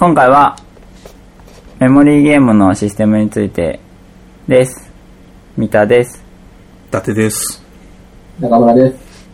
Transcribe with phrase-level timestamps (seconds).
[0.00, 0.56] 今回は
[1.78, 3.80] メモリーゲームのシステムについて
[4.48, 4.90] です。
[5.58, 6.24] 三田です。
[6.88, 7.62] 伊達です。
[8.40, 9.26] 中村です。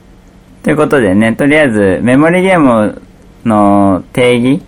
[0.65, 3.01] ということでね、とりあえずメモリーゲーム
[3.45, 4.63] の定義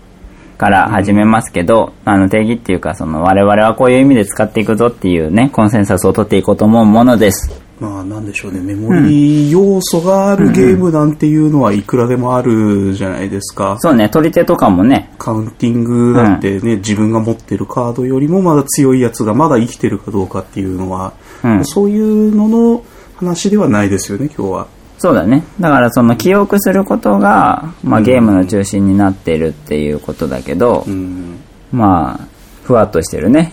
[0.57, 7.61] から始めますけど、あの定義っていうかその我々はこういう意味で使っていくぞっていうね、コンセンサスを取っていこうと思うものです。
[7.81, 13.77] まあなんでしょうね、メモリー要素があるゲームなんていうのはいくらでもあるじゃないですか。
[13.81, 21.13] そうね、取り手とかもね、カウンティングだってね、自分が持ってるカードよりもまだ強いやつがまだ生きてるかどうかっていうのは、
[21.45, 22.85] うんそういうのの
[23.17, 24.67] 話ではないですよね、今日は。
[24.99, 25.45] そうだね。
[25.61, 31.39] だからその記憶することが、まあゲームの中心になっているっていうことだけど、うん。
[31.73, 32.27] まあ、
[32.65, 33.53] ふわっとしてるね。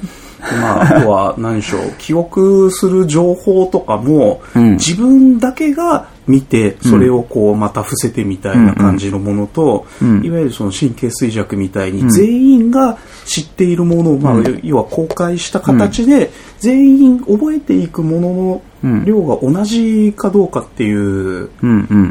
[0.62, 4.72] まあ、あとは何でしょう、記憶する情報とかも、うん。
[4.74, 10.26] 自分だけが見て、それをこうまた伏せてみたいな感じのものと、うん。
[10.26, 19.00] いわゆるその神経衰弱みたいに全員が知っているものを、まあ、要は公開した形で、全員覚えていくものうん。
[19.00, 21.50] の量が同じかどうかっていう。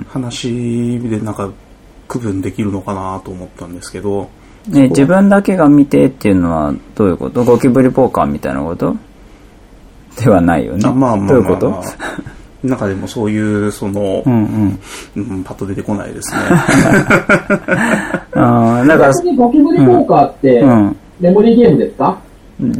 [0.08, 1.50] 話でなんか
[2.08, 4.28] 区分できるのかなと思ったんですけど、
[4.68, 7.44] ね、自分だけが見てっていうのはどういうこと？
[7.44, 8.96] ゴキブリポーカーみたいなこと？
[10.22, 10.82] ではないよね。
[10.88, 11.70] あまあまあまあ、どういうこと？
[11.70, 11.82] まあ
[12.64, 14.32] 中でもそういう、その、うん
[15.14, 15.22] うん。
[15.34, 16.40] うん、パッと出てこないですね。
[18.32, 20.96] ああ、だから、ゴキブリポーカーって、うん。
[21.20, 22.18] メモリーゲームですか、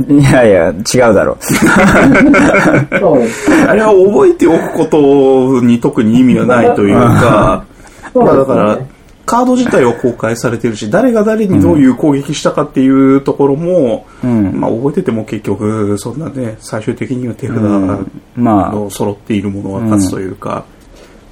[0.09, 1.37] いやいや、違うだろ
[2.99, 3.53] そうです。
[3.69, 7.63] あれは覚えておくことに特に意味がないというか、
[8.15, 8.87] そうですまあだからね。、
[9.27, 14.27] カード自体は公開されてるし、誰が誰にどういう攻撃したかっていうところも、う。
[14.27, 14.61] うん。
[14.61, 17.57] まあ覚えてても結局、そんなね、最終的には手札
[18.37, 20.65] の揃っているものが勝つというか、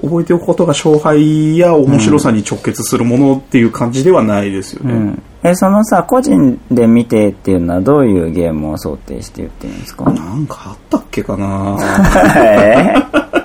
[0.01, 4.95] 覚えておくことが勝敗や面白さに直結するものっていう感じではないですよね。
[4.95, 5.23] うん。
[5.45, 10.05] え、そのさ、個人で見てっていうのはどういうゲームを想定して言ってるんですか？
[10.11, 11.77] なんかあったっけかな？
[12.37, 12.95] え？
[12.97, 13.42] ー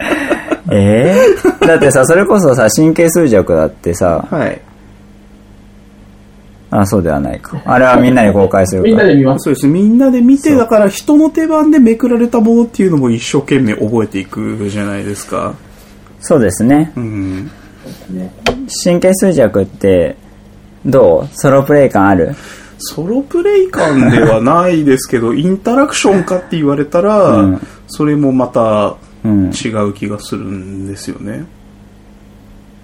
[0.71, 1.67] えー？
[1.67, 4.61] だってさ、それこそさ、神経衰弱だってさ、はい。
[6.69, 7.61] あ、そうではないか。
[7.65, 8.91] あれはみんなに公開するから。
[8.91, 9.43] みんなで見ます。
[9.45, 9.67] そうです。
[9.67, 15.53] みんなで見て、だから人の手番でめくられたものっていうのも一生懸命覚えていくじゃないですか。
[16.19, 16.91] そうですね。
[16.97, 17.45] うん。
[18.09, 18.33] ね、
[18.83, 20.17] 神経衰弱って、
[20.85, 21.37] どう？
[21.37, 22.35] ソロプレイ感ある？
[22.79, 28.97] ソロプレイ感ではないですけど、 インタラクションかって言われたら、うんそれもまたうん。
[29.51, 31.45] 違う気がするんですよね。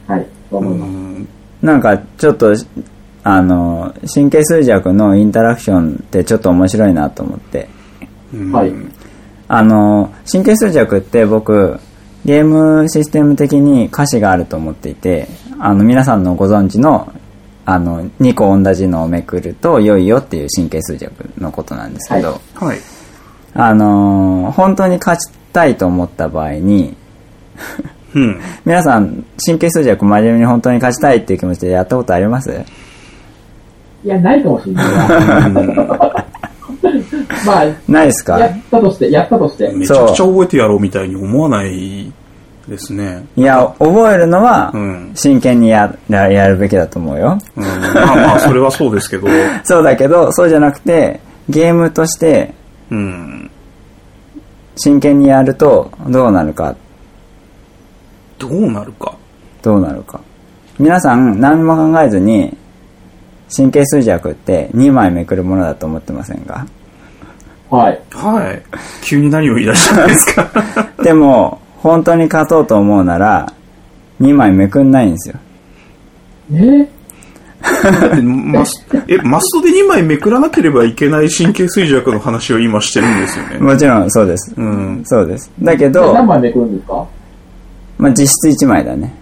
[0.07, 0.89] はい、そうう思います。
[0.91, 1.27] ん。
[1.61, 2.53] なんか、ちょっと、
[3.23, 7.69] あの、神経衰弱のインタラクションってちょっと面白いなと思って。
[8.33, 8.73] うんはい
[9.47, 11.79] あの、神経衰弱って僕、
[12.25, 15.27] ゲームシステム的に歌詞があると思っていて、
[15.59, 17.11] あの、皆さんのご存知の、
[17.65, 22.77] あの、2個同じのをめくると良いよっていう神経衰弱のことなんですけど、ははい。
[23.53, 26.95] あのー本当に勝ちたいと思った場合に、
[28.15, 28.41] うん。
[28.65, 32.51] 皆さん、神経衰弱真面目に本当に勝ちたいっていう気持ちでやったことあります？
[34.03, 35.83] いや、ないかもしれないな。
[37.45, 38.37] まあ、ないですか？
[38.39, 39.71] やったとして、やったとして。
[39.73, 42.11] めちゃくちゃ覚えてやろうみたいに思わない
[42.67, 43.25] ですね。
[43.35, 47.37] いや、覚えるのはうん、真剣にやややるべきだと思うよ。
[47.55, 49.27] うん、まあまあ、それはそうですけど、
[49.63, 52.53] そうだけど、そうじゃなくて、ゲームとして
[52.91, 53.49] うん。
[54.75, 56.75] 真剣にやるとどうなるか、
[58.39, 59.15] どうなるか？
[59.61, 60.19] どうなるか。
[60.79, 62.57] 皆さん何も考えずに、
[63.55, 66.65] 神経衰弱って2枚めくるものだと思ってませんか？
[67.69, 68.01] はい。
[68.11, 68.61] はい。
[69.03, 70.49] 急に何を言い出したんですか？
[71.03, 73.51] でも、本当に勝とうと思うなら、
[74.21, 75.35] 2枚めくんないんですよ。
[76.53, 76.87] え？
[78.21, 83.57] マスえ、マストで2枚めくらなければいけない神経衰弱の話を今してるんですよね。
[83.59, 84.53] もちろんそうです。
[84.55, 85.01] うん。
[85.05, 85.51] そうです。
[85.61, 87.05] だけでど、何枚めくるんですか？
[87.97, 89.13] まあ、実質1枚だね。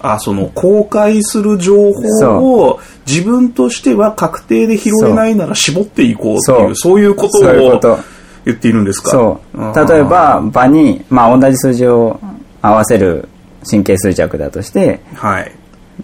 [0.00, 7.98] あ、その、公開する情報を自分としては確定で拾えないなら絞っていこうっていう、そうそういうことを。
[8.44, 9.10] 言っているんですか？
[9.10, 12.18] そう例えば、場に、まあ、同じ数字を
[12.62, 13.28] 合わせる
[13.68, 15.52] 神経衰弱だとして、はい。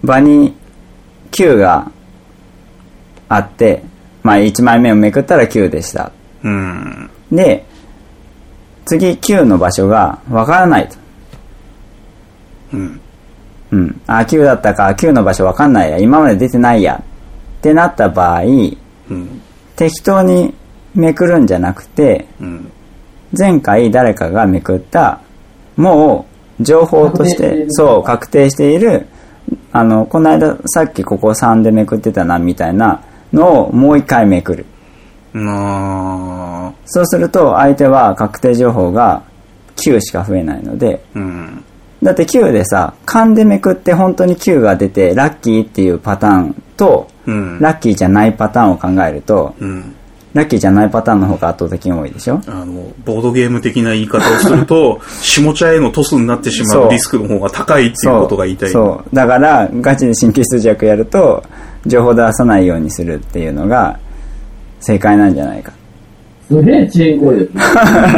[0.03, 0.55] 場に
[1.35, 1.91] 9が
[3.29, 3.83] あって、
[4.23, 6.13] まあ、1枚目をめくったら9でした。
[6.43, 7.11] うん。
[7.31, 7.65] で、
[8.87, 10.97] 次9の場所がわからないと。
[12.75, 13.01] うん。
[13.71, 14.01] うん。
[14.07, 17.03] あ、9だったか、9の場所わかんないや、今まで出てないや。
[17.59, 18.45] ってなった場合、う
[19.15, 19.43] ん。
[19.77, 20.55] 適当に
[20.95, 22.71] めくるんじゃなくて、うん。
[23.37, 25.21] 前回誰かがめくった、
[25.77, 26.27] も
[26.61, 29.09] う情報としてそう、確定している
[29.73, 33.03] あの、この間さっきここ3でめくってたなみたいな
[33.33, 34.67] のをもう一回めくる。
[35.35, 39.25] なそうすると相手は確定情報が
[39.77, 41.65] 9しか増えないので、うん。
[42.03, 47.59] だって9でさ、勘でめくって本当に9が出てラッキーっていうパターンと、うん。
[47.61, 49.97] ラッキーじゃないパターンを考えると、うん。
[50.35, 52.41] ラッキーじゃないパターンの方が圧倒的に多いでしょ？
[52.49, 58.71] あの、ボードゲーム的な言い方をすると、 下茶へのトスになってしまそううリスクの方が高いっていうことが言いたい。
[58.71, 59.15] そう。
[59.17, 61.43] だから、ガチで神経衰弱やると、
[61.87, 63.97] 情報出さないようにするっていうのが、
[64.81, 65.73] 正解なんじゃないか。
[66.49, 67.63] すげえ遅延行為ですね。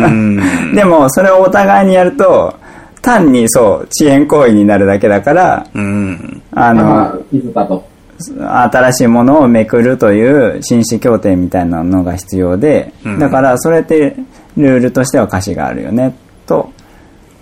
[0.06, 0.40] うん。
[0.74, 2.54] でも、それをお互いにやると、
[3.02, 6.42] 単にそう、遅延行為になるだけだから、うん。
[6.52, 7.84] あの、、気づかと。
[8.18, 14.16] 新しいものをめくるという紳士協定みたいなのが必要で、うんだからそれって
[14.56, 16.16] ルールとしては歌詞があるよね、
[16.46, 16.70] と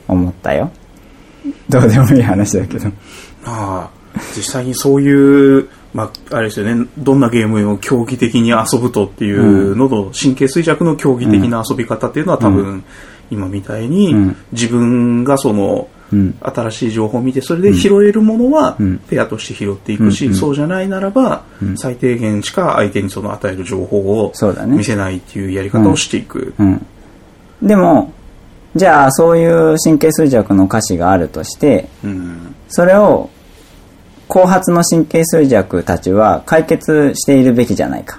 [0.08, 0.70] 思ったよ。
[1.68, 2.88] どうでもいい話だけど。
[3.44, 3.90] まあ、
[4.36, 12.84] 実際にそういう、まあ、あれですよね、どんなゲームを競技的に遊ぶとっていうのと、神経衰弱の競技的な遊び方っていうのは多分、
[13.30, 15.93] 今みたいにうん、自分がその、うん。
[16.10, 21.44] 新しい情報を見て、それで拾えるものはうん、ペアとして拾っていくし、うんそうじゃないならば、
[21.76, 24.32] 最低限しか相手にその与える情報を
[24.66, 26.54] 見せないっていうやり方をしていく。
[26.58, 26.86] うん。
[27.62, 28.12] でも、
[28.76, 32.54] じゃあそういう神経衰弱の歌詞があるとして、うん。
[32.68, 33.30] それを
[34.28, 38.18] 後発の神経衰弱たちは解決しているべきじゃないか。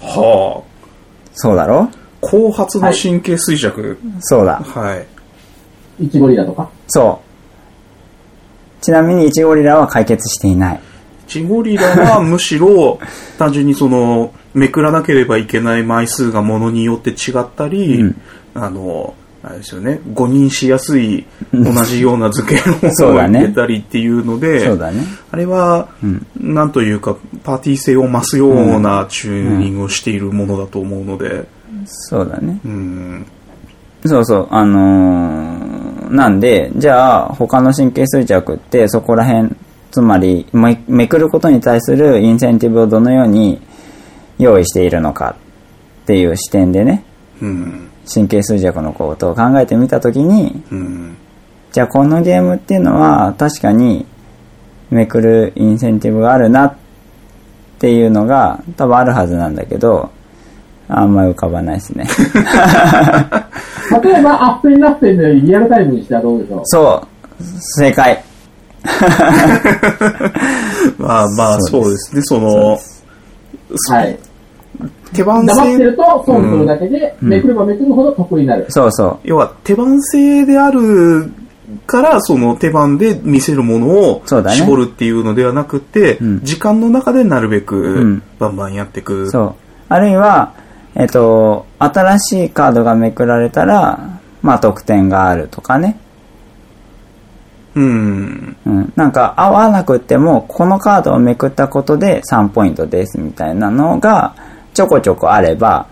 [0.00, 0.68] はあ。
[1.32, 1.88] そうだろ？
[2.20, 3.98] 後発の神経衰弱？
[4.20, 4.56] そうだ。
[4.56, 5.06] はい。
[6.00, 6.68] イチゴリラとか？
[6.88, 7.20] そ
[8.80, 8.84] う。
[8.84, 10.80] ちなみにイチゴリラは解決していない。
[11.26, 12.98] チゴリラはむしろ
[13.38, 18.20] 単純にそのめくらなければいけない枚数がものによって違ったり、うん
[18.54, 25.02] あの、あれですよね、誤認しやすい同じような図形のものを そうだね入れたりっていうので、そうだね。
[25.30, 31.44] あれは、うんなんというか、パーティー性を増すようなチューニングをしているものだと思うので、
[31.86, 32.60] そうだね。
[32.64, 33.26] うん、
[34.04, 34.48] そうそう。
[34.50, 39.54] あのーなんで、じゃあ他の神経衰弱ってそこら辺、
[39.90, 43.60] つまりめめくることに対するインセンティブをどのように
[44.38, 45.36] 用意しているのか
[46.02, 47.04] っていう視点でね、
[47.40, 51.16] うん、神経衰弱のことを考えてみたときに、うん、
[51.72, 54.04] じゃあこのゲームっていうのは確かに
[54.90, 56.76] めくるインセンティブがあるなっ
[57.78, 60.10] ていうのが多分あるはずなんだけど、
[60.88, 62.06] あんまり浮かばないですね。
[64.02, 66.60] 例えば、アップになってるのよりリアルタイムにしてはどうでしょう？
[66.64, 67.06] そ
[67.40, 67.44] う、
[67.78, 68.22] 正解。
[70.98, 72.78] まあまあそううですね、その、
[73.90, 74.18] はい。
[75.14, 78.66] 手番黙って制ると損するだけで、めくればめくるほど得になる。
[78.68, 81.30] そうそ要は手番制である
[81.86, 89.30] からその手番で見せるものを絞るっていうのではなくて、うん時間の中でなるべうくんバンバンやっていく、う。
[89.30, 89.54] そう。
[89.88, 90.52] あるいは、
[90.96, 95.98] えっと、新しいカードがめくられたら、まあ得点があるとかね。
[97.74, 98.92] うんうん。
[98.94, 104.36] なんか合わなくっても、このカードをめくったことで3ポイントですみたいなのが、
[104.72, 105.88] ちょこちょこあれば、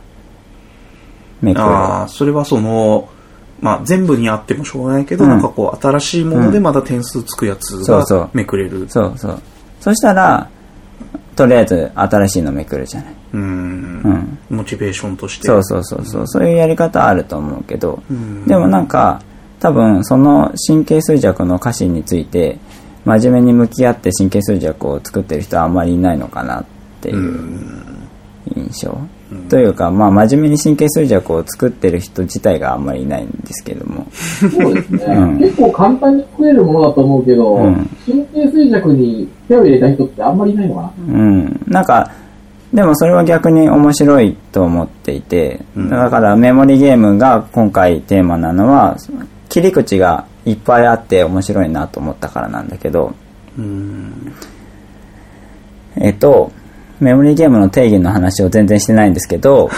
[1.40, 1.64] めくる。
[1.64, 3.08] ああそれはその
[3.60, 9.42] まあ全部にあってもしょうがないけど、うんなんかこう新しいものでまだ点数つくやつがめくれるそうそう。
[9.80, 10.48] そしたら、
[11.34, 13.14] とりあえず新しいのめくるじゃない。
[13.32, 14.38] うんうん。
[14.50, 16.26] モチベーションとしてそうそうそうそう。
[16.26, 19.22] そういうやり方あると思うけど、うんでもなんか、
[19.60, 22.58] 多分その神経衰弱の歌詞について、
[23.04, 26.64] 真面目に向き合って神経衰弱を作ってる人はあんまりいないのかなっ
[27.00, 27.62] ていう
[28.54, 28.96] 印象。
[29.48, 34.06] というか、まあ真面目に神経衰弱を作ってる人自体があんまりいないんですけども。
[34.12, 35.04] そうですね。
[35.04, 40.92] うん結構簡単に作れるものだと思うけど、うん神経衰弱に手を入れた人ってあんまりいないのかな。
[40.98, 41.60] うん。
[41.66, 42.10] なんか、
[42.72, 48.96] でもそれは逆に面白いと思っていて、だからメモリゲームが今回テーマなのは、
[49.50, 53.12] 切り口がいっぱいあって面白いなと思ったからなんだけど、
[53.58, 54.32] うん
[55.96, 56.50] えっと、
[57.02, 59.68] メモリーゲームの定義の話を全然してないんですけど、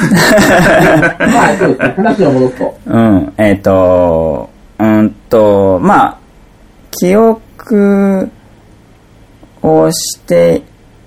[1.18, 1.94] まあそうですね。
[1.96, 2.78] 話を戻すと。
[2.86, 6.18] うん、えっ、と、うんと、まあ、
[6.90, 8.30] 記憶
[9.62, 10.62] をして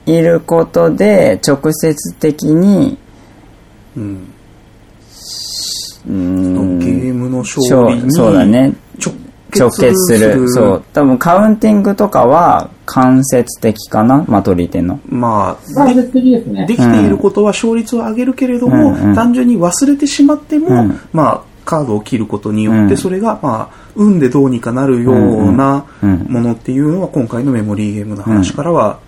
[0.07, 2.97] いることで直接的に、
[3.95, 4.27] うん
[6.07, 8.73] うん、ゲームの勝利にそうだね。
[8.99, 9.13] 直
[9.55, 10.49] 直結する。
[10.49, 10.83] そう。
[10.93, 14.25] 多分カウンティングとかは間接的かな？
[14.27, 14.99] まあ、取り手の。
[15.05, 16.75] まあ間接的ですねで。
[16.75, 28.99] きていることは勝率を上げるけれども、うんうん単純に忘れてしまっても、うんまあ、カードを切ることによって、うんそれが、まあ、運でどうにかなるようなうんうんものっていうのは、今回のメモリーゲームの話からは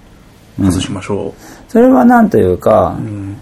[0.60, 1.34] 外しましょ
[1.68, 3.04] それはなんというかう。
[3.04, 3.38] う、ん。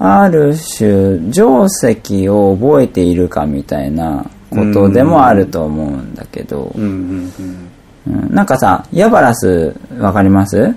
[0.00, 7.67] ある種、定石を覚えているかみたいなことでもあると思うんだけど、うん、うん、うん。
[8.08, 10.74] うんなんかさ、ヤバラスわかります？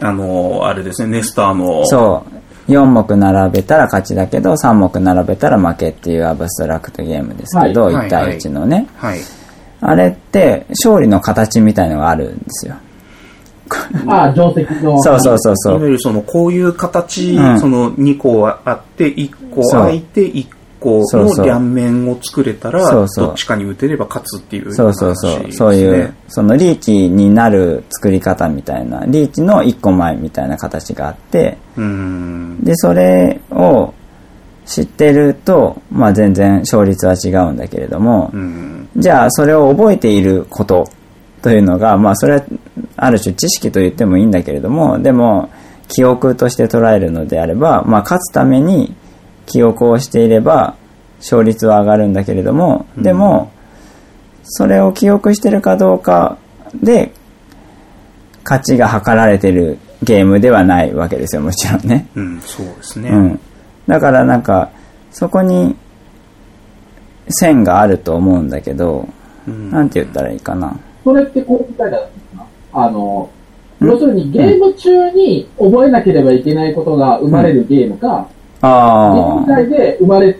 [0.00, 1.84] あの、あれですね、ネスターの。
[1.86, 2.24] そ
[2.68, 2.72] う。
[2.72, 8.86] 4目並べたら勝ちだけど、3目並べたら負けっていうアブストラクトゲームですけど、はい1対1のね。
[8.96, 9.18] はい。
[9.80, 12.76] あれって、勝利の形みたいのがあるんですよ。
[14.06, 15.02] ああ、定石の。
[15.02, 15.82] そうそうそうそいわう。
[15.84, 20.46] ゆるその、こういう形、うんその2個あって、1個空いて、1
[20.80, 25.52] 個の両面を作れたら、そうそうどっちかに打てれば勝つっていう、そうそうそう。
[25.52, 32.64] そういう、そのリーチになる作り方みたいな、リーチの1個前みたいな形があって、うん。
[32.64, 33.92] で、それを
[34.66, 38.88] 知ってると、まあ全然勝率は違うんだけれども、うん。
[38.96, 40.88] じゃあそれを覚えていること
[41.42, 42.44] というのが、まあそれは
[42.96, 45.50] ある種知識と言ってもいいんだけれども、でも
[45.88, 48.94] 記憶として捉えるのであれば、まあ勝つために
[49.50, 50.76] 記憶をしていれば
[51.18, 53.50] 勝率は上がるんだけれども、でも
[54.44, 56.38] それを記憶してるかどうか
[56.74, 57.12] で
[58.44, 62.08] 勝ちが測られてるゲームではないわけですよ、もちろんね。
[62.14, 63.10] うん、そうですね。
[63.10, 63.40] うん。
[63.86, 64.70] だからなんか、
[65.10, 65.76] そこに
[67.28, 69.08] 線があると思うんだけど、
[69.46, 70.78] うんなんて言ったらいいかな。
[71.04, 73.30] それってこうみたいなんですかあの、
[73.80, 80.32] 要するにゲーム中に覚えなければいけないことが生まれるゲームか、ゲーあム内で生まれ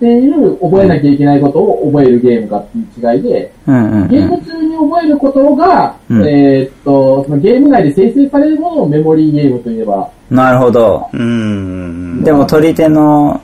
[0.00, 3.70] ている覚えなきゃいけないことを覚えるゲームかっていう違いで、あ。
[3.70, 4.44] うんうんゲームうん。
[4.44, 11.08] 中に覚えることが、うんえーっと、そのゲーム内で生成されるものをメモリーゲームといえば、なるほど。
[11.12, 12.22] うん。
[12.22, 13.40] でも取り手の、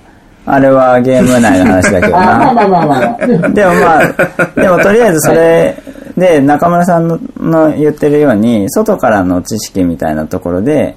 [0.46, 2.54] あれはゲーム内の話だけど あまあな。
[2.54, 3.26] まあまあまあ。
[3.26, 5.76] でもまあ、でもとりあえずそれ
[6.16, 10.96] で中村さんのの言ってるように、外からの知識みたいなところで、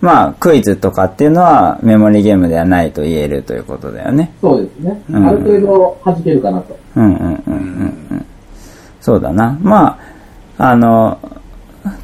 [0.00, 4.32] まあクイズとかっていうのはメモリーゲームではないと言えるということだよね。
[4.40, 5.02] そうですね。
[5.10, 6.78] うんある程度弾けるかなと。
[6.96, 8.26] うんうんうんうんうん。
[9.00, 9.58] そうだな。
[9.62, 9.98] ま
[10.58, 11.18] あ、あの、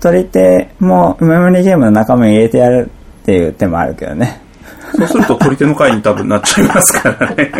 [0.00, 2.90] 取り手もメモリーゲームの仲間に入れてやる
[3.22, 4.40] っていう手もあるけどね。
[4.94, 7.50] そうすると取り手の回に多分なっちゃいますからね。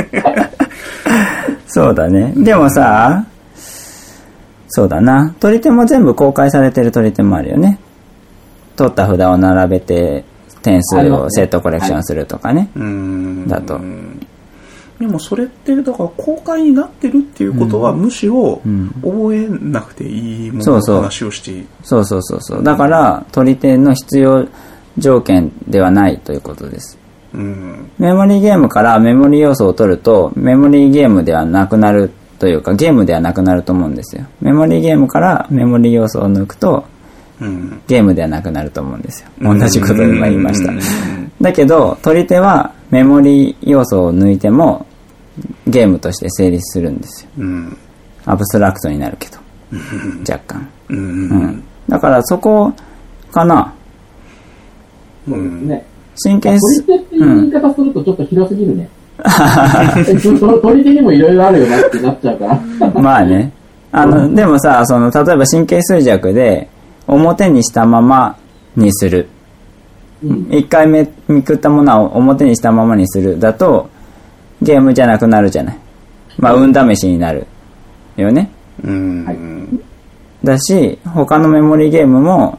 [1.67, 2.33] そうだね。
[2.37, 3.25] でもさ、
[4.69, 5.35] そうだな。
[5.41, 7.79] 取り手も全部公開されてる取り手もあるよね。
[8.83, 10.25] 取った札を並べて
[10.63, 12.69] 点数をセットコレクションするとかね。
[12.75, 13.49] うん。
[13.49, 13.79] だと
[14.99, 22.63] でもそれって、だから公開になってるっていうことは、むしろん覚えなくていいもののそうそう話をして、そうそうそうそう。
[22.63, 24.47] だから、取り手の必要
[24.99, 26.99] 条件ではないということです。
[27.35, 27.91] うん。
[27.99, 34.27] メモリーゲームからメモリー要素を取ると、メモリーゲームではなくなるというか、ゲームではなくなると思うんですよ。
[34.41, 36.92] メモリーゲームからメモリー要素を抜くと、うん。
[37.87, 39.29] ゲームではなくなると思うんですよ。
[39.41, 41.33] 同じことで今言いましたうん。
[41.41, 44.87] だけど、取り手はメモリー要素を抜いても、
[45.67, 47.31] ゲームとして成立するんですよ。
[47.39, 47.77] うん。
[48.25, 49.39] アブストラクトになるけど。
[50.29, 50.69] 若干。
[50.89, 50.95] う。
[50.95, 51.65] うんん。
[51.89, 52.73] だからそこ
[53.31, 53.73] かな。
[55.29, 55.87] そうですね。
[56.23, 58.89] 神経取りす、手っていう言い方するとちょっと広すぎるね。
[60.21, 62.91] そ取り手にもいろいろあるよなってなっちゃうから。
[63.01, 63.53] まあね。
[63.93, 66.69] あの、でもさ、その、例えば神経衰弱で、
[67.15, 68.37] 表にしたまま
[68.77, 69.29] にする。
[70.23, 70.49] うん。
[70.51, 73.39] 一回目めくったものを表にしたままにする。
[73.39, 73.89] だと、
[74.61, 75.79] ゲームじゃなくなるじゃない。
[76.39, 77.47] まあ、運試しになる。
[78.17, 78.51] よね。
[78.85, 79.83] うん。
[80.45, 82.59] だし、他のメモリーゲームも、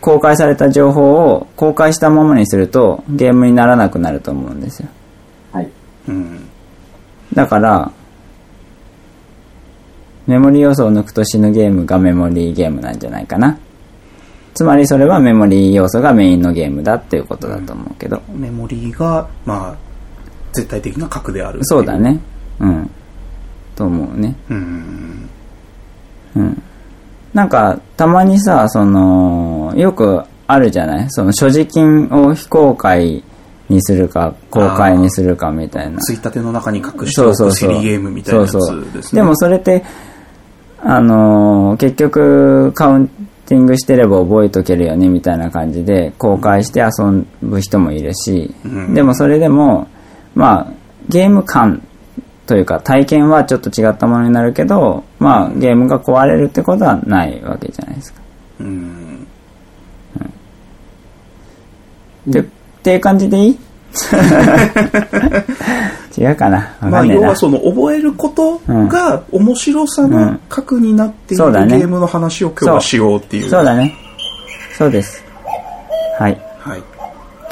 [0.00, 4.88] 公開された情報を公開したままにすると、ゲームにならなくなると思うんですよ。
[5.52, 5.68] はい。
[6.08, 6.48] うん。
[7.34, 7.92] だから、
[10.26, 13.58] メモリー要素を抜くと死ぬゲームがメモリーゲームなんじゃないかな。
[14.54, 18.22] つまりそれはメモリー要素がメインのゲームだっていうことだと思うけど。
[18.34, 19.76] メモリーが、まあ、
[20.52, 21.60] 絶対的な核である。
[21.62, 21.98] そうだ。
[21.98, 22.20] ね。
[22.60, 22.90] うん。
[23.74, 24.36] と思うね。
[24.50, 25.28] うん。
[26.36, 26.62] うん。
[27.32, 31.10] なんか、たまにさ、その、よくあるじゃない？
[31.10, 33.24] その所持金を非公開
[33.70, 35.98] にするか、公開にするかみたいな。
[36.00, 39.22] ついたての中に隠してそおくリゲームみたいなやつそうそうですね。
[39.22, 39.82] でもそれって、
[40.84, 43.08] あのー結局カウン
[43.46, 49.88] ティングしてれば覚えとけるよねみたいな感じで公開して遊ぶ人もいるし、うんでもそれでも、
[50.34, 50.72] まあ、
[51.08, 51.82] ゲーム感
[52.46, 58.20] というか体験はちょっと違ったものになるけど、まあ、ゲームが壊れるってことはないわけじゃないですか。
[58.60, 59.26] うん。
[62.26, 62.42] でっ
[62.82, 63.58] ていう感じでいい？
[66.18, 67.06] 違うかなわまあ。
[67.06, 73.50] 要はその覚えることが面白さの核になっているそうだねゲームの話を今日はしようっていう。
[73.50, 73.94] そうだね。
[74.76, 75.22] そうです。
[76.18, 76.40] はい。
[76.58, 76.82] はい。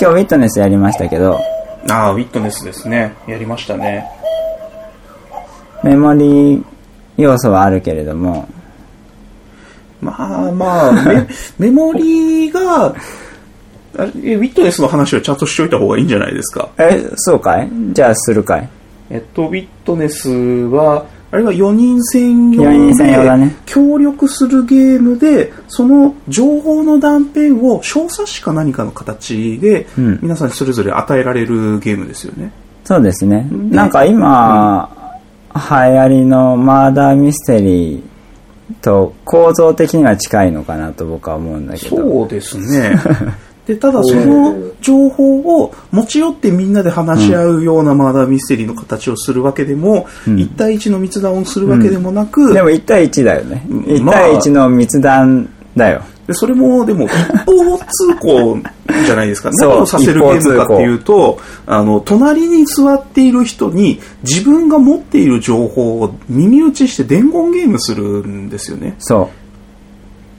[0.01, 1.39] 今日ウィットネスやりましたけど、
[1.89, 3.15] ああ、ウィットネスですね。
[3.27, 4.07] やりましたね。
[5.83, 6.65] メモリー
[7.17, 8.49] 要素はあるけれども、
[10.01, 11.27] まあまあ、メ
[11.59, 12.95] メモリーが、
[13.97, 16.71] あれえウィットネスの話はちゃんとしといた方がいいんじゃないですか？
[16.79, 17.69] え、そうかい？
[17.93, 18.69] じゃあするかい？
[19.11, 32.53] えっと、ウィットネスは、あれは4人専用四人専用だねで協力するゲームで、その情報の断片を小冊子か何かの形でうん、皆さんにそれぞれ与えられるゲームですよね。
[32.85, 33.49] そうですね。
[33.51, 35.13] でなんか今、
[35.55, 41.97] 流行りのマーダーミステリーと構造的には近いのかなと僕は思うんだけど。
[41.97, 42.97] そうですね。
[43.71, 53.65] で、ただその情報を持ち寄ってみんなで話し合うようなマーダーミステリーの形をするわけでも、うん1対1の密談をするわけでもなく、でも1対1だよね。
[53.69, 56.03] ん1対1の密談だよ。
[56.27, 57.11] でそれもでも一
[57.45, 58.59] 方通行
[59.05, 59.51] じゃないですか。
[59.53, 68.97] 何をさせるゲームかっていうと、あの、隣に座っている人に自分が持っている情報を耳打ちして伝言ゲームするんですよね。
[68.99, 69.31] そ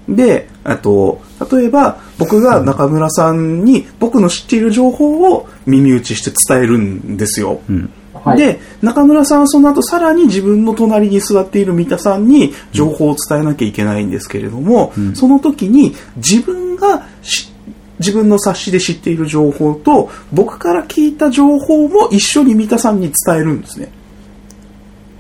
[0.08, 7.62] で、あと、例えば僕が中村さんに僕の知っている情報を耳打ちして伝えるんですよ。
[7.70, 7.74] う。
[7.74, 7.90] うん。
[8.14, 8.38] はい。
[8.38, 17.52] で、中村さんはその後さらに自分の隣に座っている三田さんに情報を伝えなきゃいけないんですけれども、その時に自分がし
[18.00, 23.92] 自分の冊子で知っている情報と僕から聞いた情報も一緒に三田さんに伝えるんですね。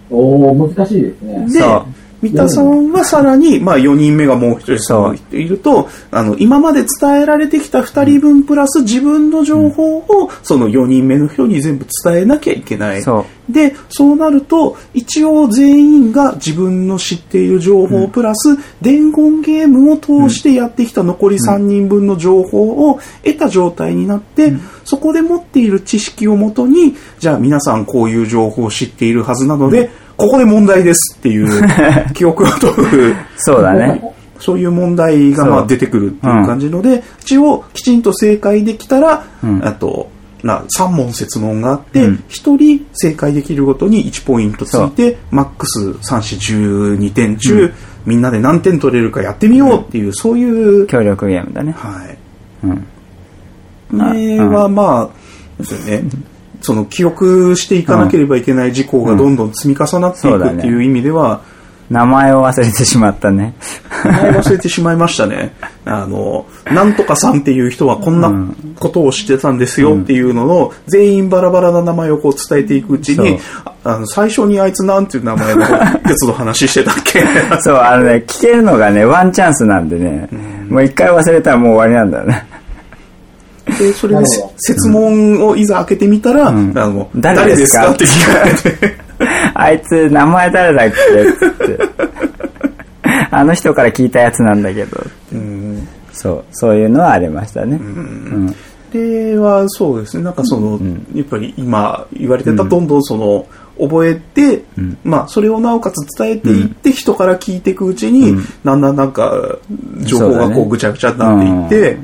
[0.10, 1.48] おー、難しいですね。
[1.48, 1.64] で
[2.22, 13.02] 三田さんはさらに、まあ4人目がもう一人いると、あの、今まで伝えられてきた2人分プラス自分の情報をその4人目の人に全部伝えなきゃいけない。
[13.02, 24.54] そで、そうなると、一応全員が自分の知っている情報プラス、伝言ゲームを通してやってきた残り3人分の情報を得た状態になって、
[24.86, 29.90] そこで持っている知識をもとに、じゃあ皆さんこういう情報を知っているはずなので、
[30.22, 31.48] ここで問題ですっていう
[32.14, 33.16] 記憶を問う。
[33.38, 34.02] そうだね。
[34.40, 40.10] そういう問題がまあ出てくるっていう感じので、一応きちんと正解できたら、うんあと、
[40.44, 47.72] な3問設問があって、うん1人正解できるごとに1ポイントついて、マックス3、4、12点中、
[48.06, 51.74] みんなで何点取れるかやってみようっていう、そういう、協力ゲームだね。
[51.78, 52.18] はい。
[52.64, 52.78] うん。
[53.92, 55.10] これはまあ、
[55.60, 56.04] ですよね。
[56.62, 61.42] その記憶していかなければいけない事項がどんどん積み重なっていくっていう意味では、
[61.90, 63.54] 名前を忘れてしまったね。
[64.06, 65.54] 名前忘れてしまいましたね。
[65.84, 68.32] あの、なんとかさんっていう人はこんな
[68.80, 73.40] ことをしてたんですよっていうのの、全員バラバラな名前をこう伝えていくうちに
[73.84, 77.26] あの、最初にあいつなんていう名前のやつ の話してたっけ？
[77.60, 80.30] そう、あのね、聞けるのがね、ワンチャンスなんでね、
[80.70, 82.46] もう一回忘れたらもう終わりなんだよね。
[83.80, 84.26] で、それで
[84.58, 86.74] 設問をいざ開けてみたら、あん。
[86.74, 87.92] の、誰誰ですすか？
[87.92, 88.96] って聞かれて、
[89.54, 91.48] あいつ、名前誰だっけ？
[91.66, 91.80] って。
[93.32, 94.98] あの人から聞いたやつなんだけど。
[95.34, 95.88] うん。
[96.12, 97.78] そう、そういうのはありましたね。
[97.78, 98.56] うん。
[98.92, 100.80] では、そうですね、なんかその、
[101.16, 103.46] やっぱり今言われてた、どんどんその、
[103.80, 104.98] 覚えて、ん。
[105.04, 109.58] まあ、それをなおかつ伝えていって、人から聞いていくうちに、だんだんなんか、
[110.02, 111.98] 情報がこうぐちゃぐちゃになっていって、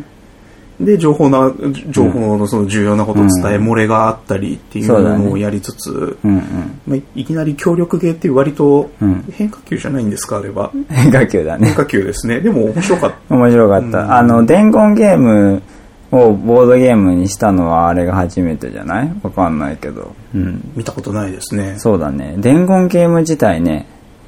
[0.80, 1.52] で、情報な、
[1.90, 6.42] 情報のその重要なことを伝え、漏れがあったりっていうのをやりつつ、うんうん。
[6.86, 10.72] まあ、いきなり協力ゲーっていう割とうん変化球じゃないんですか、あれは。
[10.90, 11.76] 変化球だね変。
[11.76, 12.42] 化球ですね。
[12.42, 13.36] でも面白かった。
[13.36, 14.18] 面白かった。
[14.18, 15.64] あの、伝言ゲーム
[16.12, 19.12] をボードゲームにしたのはあれが初めてじゃない？
[19.24, 20.14] わかんないけど。
[20.36, 20.62] うん。
[20.76, 21.74] 見たことないですね。
[21.80, 22.36] そうだね。
[22.38, 23.88] 伝言ゲーム自体ね、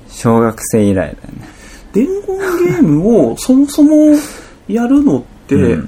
[0.09, 1.47] 小学生以来だよね。
[1.93, 4.15] 伝言ゲームをそもそも
[4.67, 5.38] やるのって、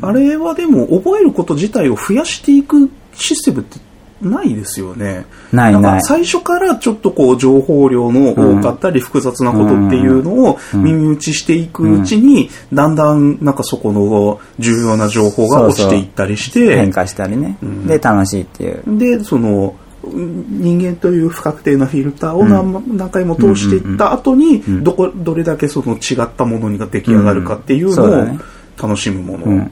[0.02, 3.80] あれはでも覚えること自体を増やしていくシステムって
[4.21, 5.26] ないですよね。
[5.52, 6.02] ないない。
[6.04, 17.58] 最初からちょっとこう情報量の多かったり複雑なことっていうのを耳打ちしていくうちに、だんだんなんかそこの重要な情報が落ちていったりして、変化したりね。
[17.88, 18.84] で、楽しいっていう。
[18.97, 28.38] で、その、人間という不確定なフィルターを何,、何回も通していった後に、どこ、どれだけその違ったものが出来上がるかっていうのを
[28.82, 29.46] 楽しむもの。
[29.46, 29.72] うん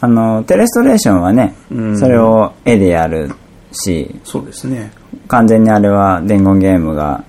[0.00, 3.30] あの、テレストレーションはね、うんそれを絵でやる
[3.72, 4.92] し、そうですね。
[5.26, 7.24] 完全にあれは伝言ゲームが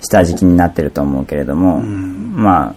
[0.00, 2.74] 下敷きになってると思うけれども、まあ、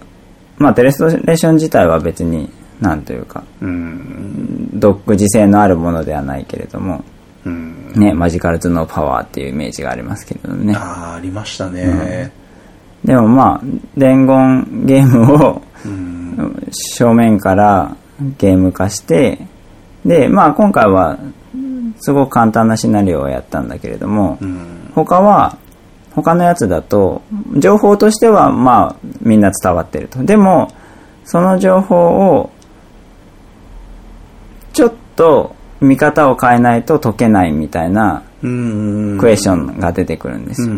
[0.58, 4.70] まあテレストレーション自体は別に、なんというか、うん。
[4.74, 7.04] 独自性のあるものではないけれども、
[7.46, 7.92] うん。
[7.94, 10.76] ね、マジカル頭脳パワーっていうイメージがありますけどね。
[10.76, 12.32] ああ、ありましたね。
[13.04, 13.62] でもまあ、
[13.98, 15.75] 伝言ゲームをうん。
[16.72, 17.96] 正面から
[18.38, 19.40] ゲーム化して、
[20.06, 21.18] で、まあ今回は
[22.00, 24.92] すごく簡単なシナリオをやったんだけれども、うん。
[24.94, 25.58] 他は、
[26.12, 27.22] 他のやつだと、
[27.58, 30.24] 情報としてはまあみんな伝わってると。
[30.24, 30.72] でも、
[31.26, 32.52] その情報を、
[34.74, 39.18] ちょっと見方を変えないと解けないみたいなうん。
[39.18, 40.76] クエスチョンが出てくるんですよ。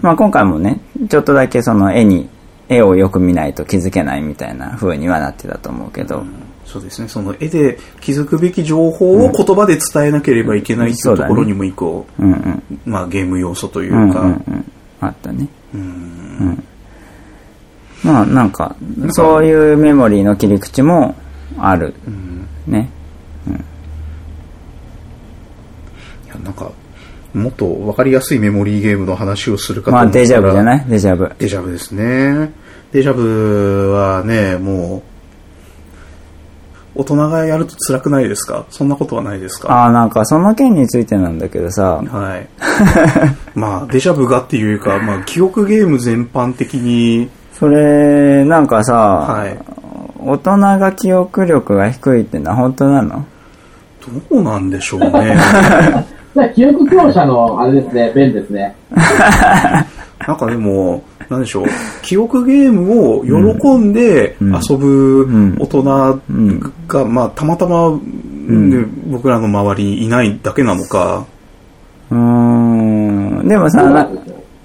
[0.00, 2.28] まあ今回もね、ちょっとだけその絵に、
[2.70, 6.24] 絵をよく見ないと気づけないみたいな風にはなってたと思うけど、
[6.64, 7.08] そうですね。
[7.08, 12.62] その絵で気づくべき情報を言葉で伝えなければいけないっていうところにも一個、うんうん。
[12.86, 14.72] まあゲーム要素というか、うんうんうん。
[15.00, 15.48] あったね。
[15.74, 16.64] うん
[18.04, 18.76] まあなんか、
[19.10, 21.16] そういうメモリーの切り口も
[21.58, 21.92] ある。
[22.66, 22.88] ね。
[26.24, 26.70] いやなんか、
[27.34, 30.84] もっと分かりやすいメモリーゲームの話をするかとまあ思ったらデジャブじゃない？
[30.88, 31.32] デジャブ。
[31.38, 32.50] デジャブですね。
[32.92, 35.02] デジャブはね、も
[36.96, 38.66] う、大人がやると辛くないですか？
[38.70, 39.70] そんなことはないですか？
[39.72, 42.48] ああ、なんかその件についてなんだけどさ、はい。
[43.54, 49.56] まあ、デジャブがっていうか、まあ、記憶ゲーム全般的に、それ、なんかさ、はい。
[50.18, 53.24] 大人が記憶力が低いってのは本当なの？
[54.30, 55.36] どうなんでしょうね。
[56.34, 58.74] じゃあ、記憶強者の、あれですね、弁ですね。
[60.26, 61.66] なんかでも、なんでしょう、
[62.02, 65.82] 記憶ゲームを喜んでうん遊ぶん大人
[66.88, 71.24] が、まあ、たまたま、ね僕らの周りいないだけなのか、
[72.10, 73.48] うーん。
[73.48, 74.08] でもさ。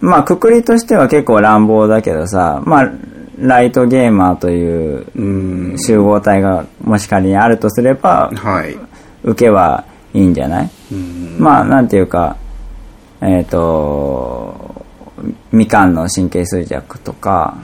[0.02, 2.92] まあ、くくりとしては結構乱暴だけどさ、まあ、
[3.40, 5.22] ライトゲーマーというう
[5.74, 8.78] ん、集合体がもし仮にあるとすれば、はい。
[9.24, 9.84] 受けは
[10.16, 10.70] いいんじゃない？
[10.92, 12.38] うんまあ、なんていうか、
[13.22, 14.86] えっ、と、
[15.52, 17.58] みかんの神経衰弱とか、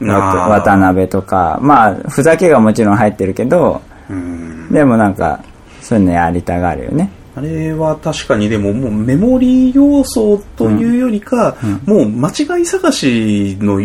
[0.00, 5.44] 渡辺とか、まあ、ふざけがもちろん入ってるけど、うんでもなんか、
[5.82, 7.10] そういうのやりたがるよね。
[7.36, 13.80] あれは確かにでももうメモリー要素というよりか、もう間違い探しの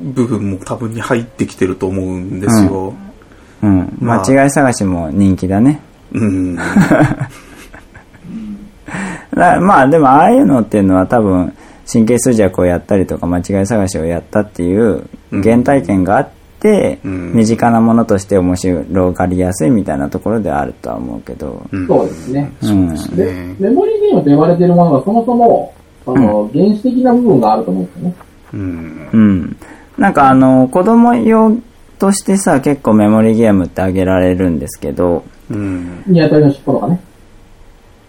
[0.00, 2.94] 部分も多分に入ってきてると思うんですよ。
[3.62, 3.96] うん。
[4.00, 5.80] まあ間違い探しも人気だね。
[6.12, 6.58] うん。
[9.34, 11.54] だまあでもああいうのっていうのは多分
[11.90, 16.28] 神経衰弱をやったりとか間違い探しをやったっていう原体験があっ
[16.60, 22.52] て、うん身近なものとして面白がりやすいみたいなところではあるとは思うけど、うんそうですね。
[22.62, 25.74] うんでね、メモリーゲームと言われているものがそもそも、
[26.06, 28.14] あの、原始的な部分があると思うんですよね。
[28.54, 29.08] うん。
[29.12, 29.56] うん。
[29.98, 31.56] なんかあの子供用
[31.98, 36.02] としてさ結構メモリーゲームってあげられるんですけどうん。
[36.06, 37.00] ニワトリの尻尾とかね。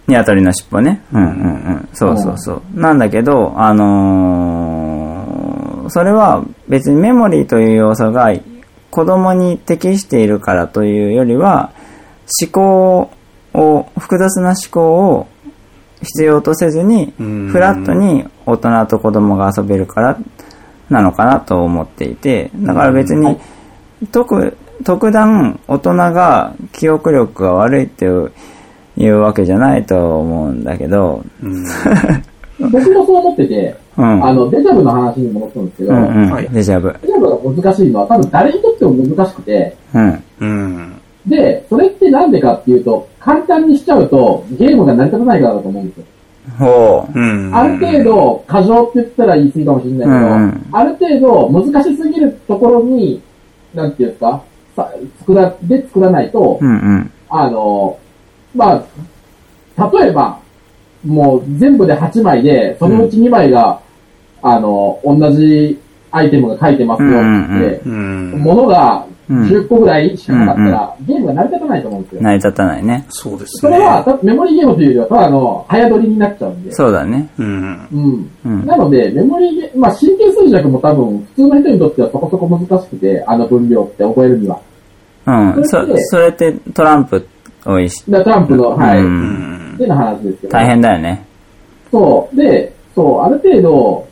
[0.08, 1.02] ニワトリの尻尾ね。
[1.12, 1.32] うんうんう
[1.78, 1.90] ん。
[1.94, 2.80] そうそうそう。
[2.80, 5.16] なんだけど、あのー
[5.90, 8.34] それは別にメモリーという要素が
[8.90, 11.74] 子供に適しているからというよりは、
[12.42, 13.12] 思考
[13.54, 15.28] を、複雑な思考を
[16.02, 20.18] 必要とせずに、うんフラットに大人と子供が遊べるから
[20.90, 23.38] なのかなと思っていて、だから別に、
[24.12, 28.32] 特、特段大人が記憶力が悪いっていう
[28.98, 31.66] いうわけじゃないと思うんだけど、うん。
[32.60, 34.26] 僕もそう思ってて、うん。
[34.26, 36.96] あの、デジャブの話に戻ったんですけど、うんうん、はいデジャブ。
[37.02, 40.24] デジャブが難しいのは多分誰にとっても難しくて、うん。
[40.40, 41.02] うん。
[41.26, 46.06] で、それってなんでかっていうと、簡単にしちゃうとゲームが成り立たないからだと思うんですよ。
[46.60, 47.20] ほう。
[47.20, 47.56] うん。
[47.56, 53.22] ある程度、過剰って言ったら言い過ぎかもしれないけど、うんうんある程度難しすぎるところに、
[53.74, 54.44] なんていうんですか、
[54.76, 57.12] さ作ら、で作らないと、うんうん。
[57.30, 57.98] あの、
[58.56, 58.84] ま
[59.78, 60.40] あ、例えば、
[61.06, 63.80] もう全部で8枚で、そのうち2枚が、
[64.42, 65.80] あの、同じ
[66.12, 68.32] アイテムが書いてますよって、うん。
[68.42, 72.22] ものがうん10個ぐらいしかなかったら、ゲームが成り立たないと思うんですよ。
[72.22, 73.06] 成り立たないね。
[73.10, 76.72] そうですそれは、メモリーゲームというよりは、ただの早取りになっちゃうんで。
[76.72, 77.28] そうだね。
[77.40, 77.88] うん。
[77.92, 78.30] うん。
[78.46, 78.66] うん。
[78.66, 84.60] なので、メモリーゲまあ、神経衰弱も多分、普通の人にとってはそこそこ難しくて、あの分量って覚えるには。
[85.26, 85.64] うん。
[85.64, 87.28] そそれで、それってトランプ
[87.66, 88.04] 多いし、
[88.40, 89.00] ンプの、はい。
[89.92, 90.54] 話ですけど。
[90.54, 91.26] 大変だよね。
[91.92, 92.36] そう。
[92.36, 94.08] で、そう、ある程度、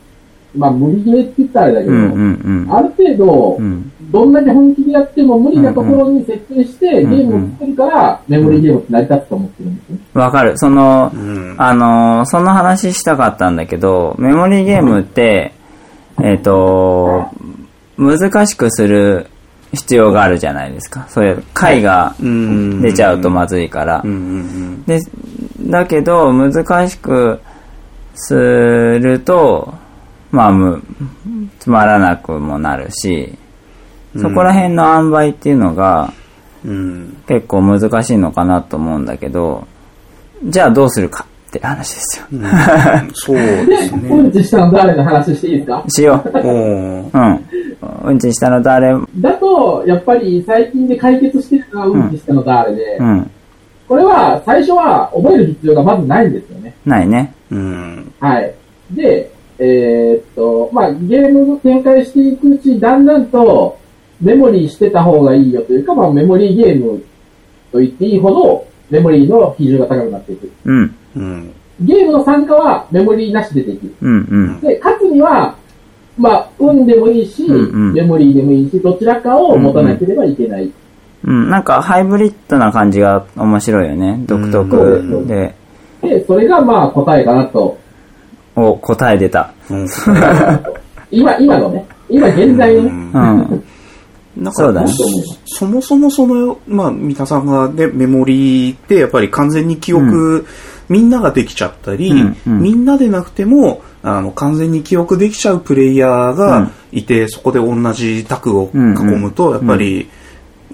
[0.56, 3.64] まあ、無理ゲーって言ったらあれだけど、うんうんある程度、うん。
[3.64, 4.10] うん。
[4.10, 9.98] どんだけ本気でやっても無理なところに設定して、うんゲームを作るから、メモリーゲームって成り立つと思ってるんですよ。
[10.14, 10.58] わかる。
[10.58, 11.54] その、うん。
[11.58, 15.52] あのーその話したかったんだけど、メモリーゲームって、
[16.22, 17.28] えっ、と、
[17.96, 19.26] 難しくする
[19.74, 21.06] 必要があるじゃないですか。
[21.08, 24.10] それ、回がうん出ちゃうとまずいからうん。
[24.10, 25.00] うんで、
[25.60, 27.40] だけど、難しく
[28.14, 29.74] すると、
[30.30, 30.82] まあ、む、
[31.58, 33.32] つまらなくもなるし、
[34.16, 36.12] そこら辺の塩梅っていうのが
[36.64, 37.16] うん。
[37.28, 39.66] 結構難しいのかなと思うんだけど、
[40.44, 42.24] じゃあどうするかって話ですよ。
[42.32, 42.42] うん
[43.12, 44.22] そうでです、うね。
[44.28, 45.84] んちしたの誰の話していいですか？
[45.88, 46.38] しよう。
[46.38, 47.10] うん。
[48.06, 53.30] うんちしたの誰だと、やっぱり最近で解決してるのはうんちしたの誰で、うん。
[53.88, 56.74] これは最初は覚える必要がまずないんですよね。
[56.84, 57.34] ないね。
[57.50, 58.12] うん。
[58.20, 58.54] はい。
[58.90, 63.78] で、えーっと、まあ、ゲームを展開していくうち、だんだんと
[64.20, 67.02] メモリーしてた方がいいよというか、まあ、メモリーゲーム
[67.70, 70.50] と言っていいほど、メモリーの比重が高くなっていく。
[70.64, 70.94] うん。
[71.16, 71.52] うん。
[71.80, 73.94] ゲームの参加はメモリーなしでできる。
[74.00, 74.60] うんうん。
[74.60, 75.56] で、勝つには、
[76.16, 80.70] まあ、運でもいいし、うんうんメモリーでもいいし、どちらかを持たなければいけない。
[81.24, 81.50] うん。
[81.50, 84.20] なんかハイブリッドな感じが面白いよね。
[84.26, 85.54] 独特で。
[86.02, 87.78] で、それがまあ答えかなと。
[88.56, 89.52] お、答え出た。
[89.70, 89.86] うん。
[91.10, 93.64] 今、今のね、今現在のね、うん。
[94.36, 94.92] なんそうだね
[95.46, 100.44] そもそもその、まあ、三田さんがね、メモリーってやっぱり完全に記憶、
[100.88, 102.60] みんなができちゃったり、うんうん。
[102.60, 110.08] みんなでなくても、あの、完全に記憶できちゃうプレイヤーがいて、そこで同じタクを囲むと、やっぱり、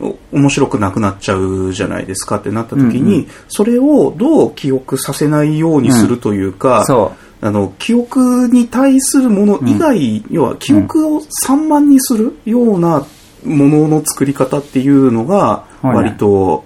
[0.00, 13.06] お面白くなくなっちゃうじゃないですかってなった時に、うんうそれをどう記憶させないようにするというか、そあの、記憶に対するもの以外、要は記憶を散漫にするような
[13.44, 15.96] ものの作り方っていうのが、はい。
[15.96, 16.64] 割と、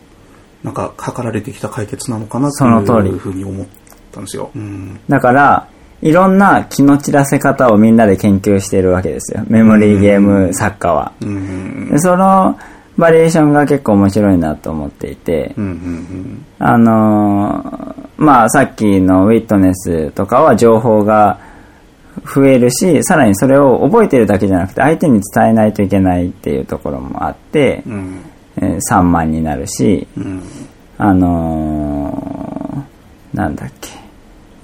[0.65, 3.67] なんか、図られてきた解決なのかなってその通りいうふうに思っ
[4.11, 4.51] たんですよ。
[4.57, 4.99] うん。
[5.07, 5.11] う。
[5.11, 5.69] だから、
[6.03, 9.45] いろんな気の散らせ方をみんなで研究しているわけですよ。
[9.49, 11.13] メモリーゲーム作家は。
[11.23, 11.91] うん。
[11.91, 12.59] でその
[12.99, 15.55] バリエーションが結構面白いなと思っていて。
[16.59, 21.41] あのーまあさっきのウィットネスとかは情報が
[22.33, 28.21] 増えるし、さらにそれを覚えてるだけじゃなくて相手に伝えないといけないっていうところもあって、うん。
[28.57, 30.43] えー3万になるし、うん。
[30.99, 33.91] あのーなんだっけ、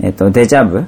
[0.01, 0.85] えっ、と、デジャブ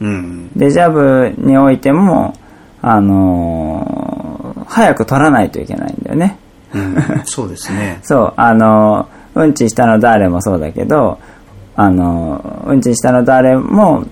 [0.00, 0.50] うん。
[0.56, 2.34] デジャブにおいても、
[2.80, 6.38] あのー早く取らないといけないんだよね。
[6.74, 6.96] うん。
[7.24, 7.98] そうですね。
[8.04, 11.18] そう、あのーうんちしたの誰もそうだけど、
[11.76, 14.04] あのーうんちしたの誰も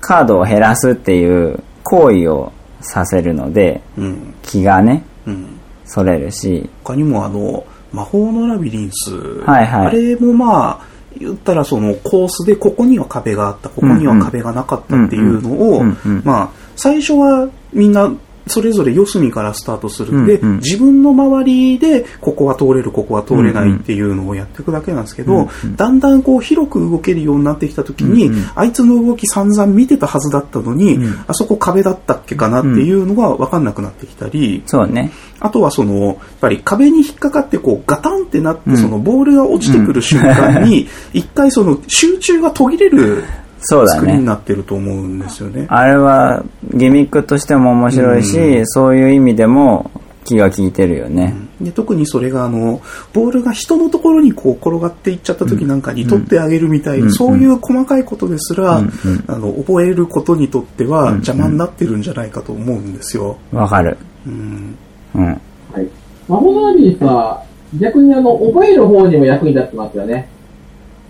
[0.00, 4.34] カードを減らすっていう行為をさせるので、うん。
[4.42, 5.59] 気がね、うん。
[5.90, 9.12] それるし、他にもあの、魔法のラビリンス。
[9.40, 9.86] はいはい。
[9.88, 10.86] あれもまあ、
[11.18, 15.82] 言ったらそのコースでここには壁があった、ここには壁がなかったっていうのを
[16.24, 18.12] まあ、最初はみんな
[18.46, 20.12] それぞれ四隅からスタートする。
[20.12, 20.48] んで、うん。
[20.48, 28.50] うん自分の周りでここは通れる、ここは通れないっていうのをやっていくだけなんですけど、だんだんこう広く動けるようになってきた時に、うんうん。
[28.54, 31.24] あいつの動き散々見てたはずだったのに、うん。
[31.26, 35.10] あそこ壁だったっけかなっていうのが分かんなくなってきたり、そうね。
[35.40, 43.24] あとはその、やっぱり壁に引っかかってこうガタンってなって、うんそのボールが落ちてくる瞬間に、一回その集中が途切れる
[43.60, 44.00] そうだね。
[44.00, 45.66] 作りになってると思うんですよね。
[45.68, 46.44] あれは
[46.74, 49.90] ギミックとしても面白いし、そういう意味でも
[50.24, 51.34] 気が利いてるよね。
[51.60, 52.80] で特にそれがあの、
[53.12, 63.36] ボールが人のところにこう転がっていっちゃった時なんかに取ってあげるみたいな、うんそういう細かいことですら、うんうんあの、覚えることにとっては邪魔になってるんじゃないかと思うんですよ。
[63.52, 63.98] わかる。
[64.26, 64.76] うん。
[65.14, 65.24] うん。
[65.24, 65.32] は
[65.80, 65.88] い。
[66.28, 67.42] 魔法のラビリンスは、
[67.78, 70.28] 逆にあの、覚える方にも役に立ってますよね。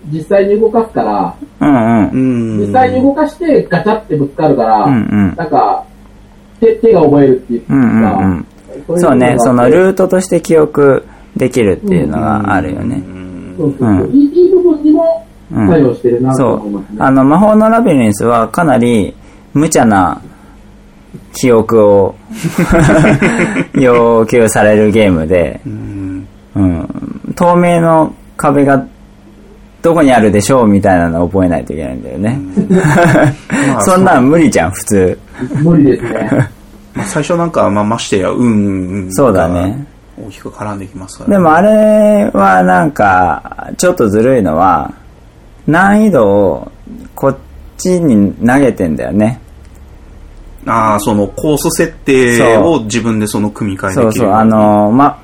[0.09, 2.11] 実際に動かすから、うんう。
[2.11, 2.67] うんん。
[2.67, 5.35] 実際に動かしてガチャってぶつかるから、うんうん。
[5.35, 5.83] なんか、
[6.59, 8.45] 手、手が覚えるっていうか、うんうん
[8.87, 8.99] うん。
[8.99, 12.95] そうね、そのールートとして記憶できるっていうのがあるよね。
[12.95, 16.91] うんそうそうそう、うんいい部分にもうん作用してるなと思います。
[16.91, 16.97] ね。
[16.99, 19.13] あの、魔法のラビリンスはかなり
[19.53, 20.21] 無茶な
[21.33, 22.15] 記憶を
[23.75, 26.27] 要求されるゲームで、うん。
[26.55, 28.85] うん、透明の壁が
[29.81, 32.39] どこにあるでしょうみたいなのを覚えないといけないんだよね。
[33.67, 35.19] まあそんなん無理じゃん、普通。
[35.63, 36.49] 無理ですね。
[36.93, 39.07] まあ最初なんか、まあ、ましてや、うん。
[39.11, 39.85] そうだね。
[40.17, 44.93] 大きく絡んできますから、でもあれはなんか、ちょっとずるいのは、
[45.67, 46.71] 難易度を
[47.15, 47.37] こっ
[47.77, 49.39] ちに投げてんだよね。
[50.67, 55.19] ああ、そのコース設定を自分でその組み替えできるそうそう、あ、の、ま、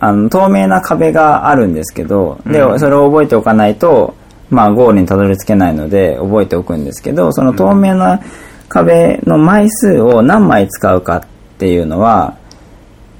[0.00, 4.14] あの、透明な壁があるんですけど、で、うんそれを覚えておかないと、
[4.48, 8.20] まあ、ゴールにたどり着けないので、覚えておくんですけど、その透明な
[8.68, 11.22] 壁の枚数を何枚使うかっ
[11.58, 12.36] ていうのは、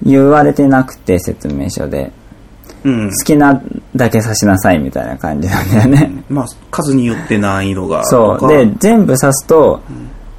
[0.02, 2.10] 言われてなくて、説明書で。
[2.82, 3.24] うん好。
[3.24, 3.62] きな
[3.94, 6.10] だけ刺しなさいみたいな感じなんだよね。
[6.30, 8.04] まあ、数によって難易度が。
[8.06, 8.48] そう。
[8.48, 9.80] で、全部刺すと、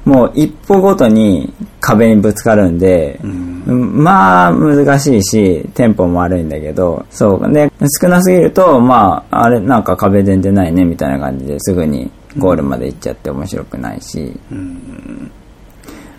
[0.04, 4.02] もう一歩ごとに壁にぶつかるんで、うん。
[4.02, 7.52] まあ難しいし、テンポも悪いんだけど、そう。
[7.52, 15.30] で、少なすぎると、まあ、あれなんか壁全然ないねみたいな感じですぐにゴールまで行っちゃって面白くないし、うん。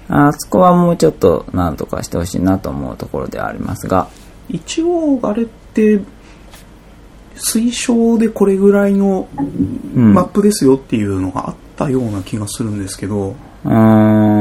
[0.10, 4.08] あそこはもうちょっとなんとかしてほしいなと思うところではありますが、
[4.50, 6.02] 一応、あれって、
[7.36, 9.28] 推奨でこれぐらいの
[9.96, 10.14] うん。
[10.14, 13.36] マップですよっていうのがあったような気がするんですけど、
[13.66, 14.33] うーん、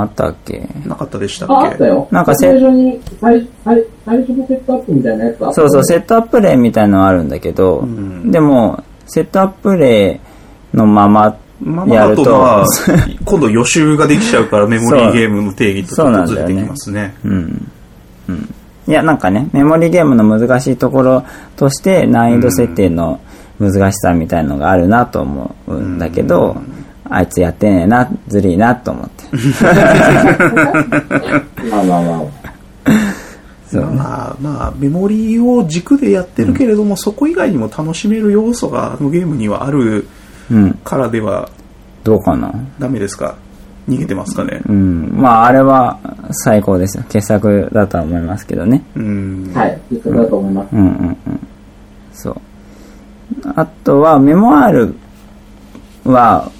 [0.00, 0.68] あったっけ？
[0.86, 2.08] なかったでしたあ、あっけったよ。
[2.10, 10.20] なんかせ最初に、最最最初のセットアップみたいなやつあったそうそう、セッットアップ例みたいなのあるんだけど、んでも、セットアップ例
[10.74, 12.64] のまままあまあ、あやると、とは、
[13.24, 17.14] 今度予習ができちゃうからメモリーゲームの定義とちそうょなんだよねっとずれてきますね。
[17.24, 17.70] うん。
[18.28, 18.54] うん。
[18.88, 21.22] いや、なんかね、メモリーゲームの難しいところ
[21.56, 23.20] として難易度設定の
[23.58, 26.56] 難しさみたいのがあるなと思うんだけど、
[27.10, 29.24] あいつやってねえな、ずるいなと思って。
[29.30, 29.36] プ。
[31.70, 32.20] まあまあまあ。
[33.66, 40.06] そうまあまあ、メモリーを軸でやってるけれども、そこ以外にも楽しめる要素があのゲームにはある
[40.50, 40.72] うん。
[40.84, 41.48] からでは
[42.02, 42.52] どうかな？
[42.80, 43.36] ダメですか？
[43.88, 44.60] 逃げてますかね？
[44.68, 45.12] うん。
[45.14, 45.98] まあ、あれは
[46.32, 47.04] 最高ですよ。
[47.08, 48.82] 傑作だとは思いますけどね。
[48.96, 49.52] うん。
[49.54, 49.78] はい。
[49.92, 50.72] 実際だと思います。
[50.72, 51.40] うんうんうん。
[52.12, 52.36] そう。
[53.54, 54.94] あとは、メモアール
[56.04, 56.50] は、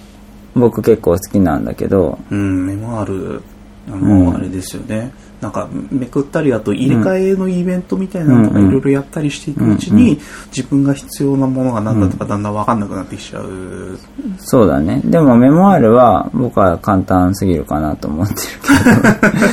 [0.55, 3.43] 僕結構好きなんだけど、うん、メモある、
[3.89, 5.13] あうんの、あれですよね。
[5.41, 10.21] なんか、めくったり、あと入れ替えのイベントみたいなのとかうんいろいろやったりしていくうちうんに、
[10.55, 13.99] 自分が必要なものが何だとかだんだんわかんなくなってきちゃう。
[14.39, 15.01] そうだね。
[15.05, 18.39] でもメモアールは僕は簡単すぎるかなと思ってる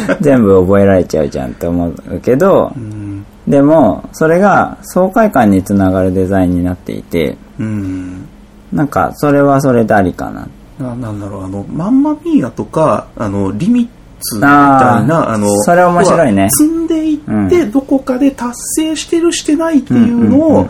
[0.10, 3.25] けど、 全部覚えられちゃうじゃんって思うけどう、ん。
[3.47, 8.25] でも、それが爽快感につながるデザインになっていて、うん。
[8.73, 10.49] なんか、それはそれでありかな。
[10.79, 13.87] ななんだろう、あの、マンマミーヤとか、あの、リミッ
[14.19, 16.49] ツみたいあな、ーあの、それ面白いね。
[16.51, 20.67] 積んでいって、うどこかで達成してるしてないっていうのを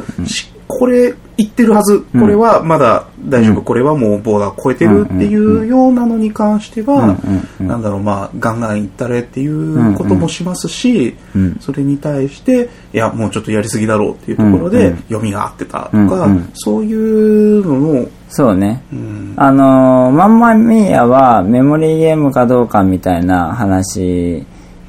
[0.67, 2.21] これ言ってるはず、うん。
[2.21, 3.63] これはまだ大丈夫、うん。
[3.63, 7.17] これはもうボーダー超えてるっていうようなのに関しては、
[7.59, 11.57] うんなんだろう、まあ、ガンガンいったれっていうこともしますし、うん。
[11.59, 18.83] それに対して、いや、もうちょっとやりすぎだろうっていうところで読みが合ってたとか、そういうのの、そうね。
[18.91, 24.45] うんあのー、マンマミーヤはメモリーゲームかどうかみたいな話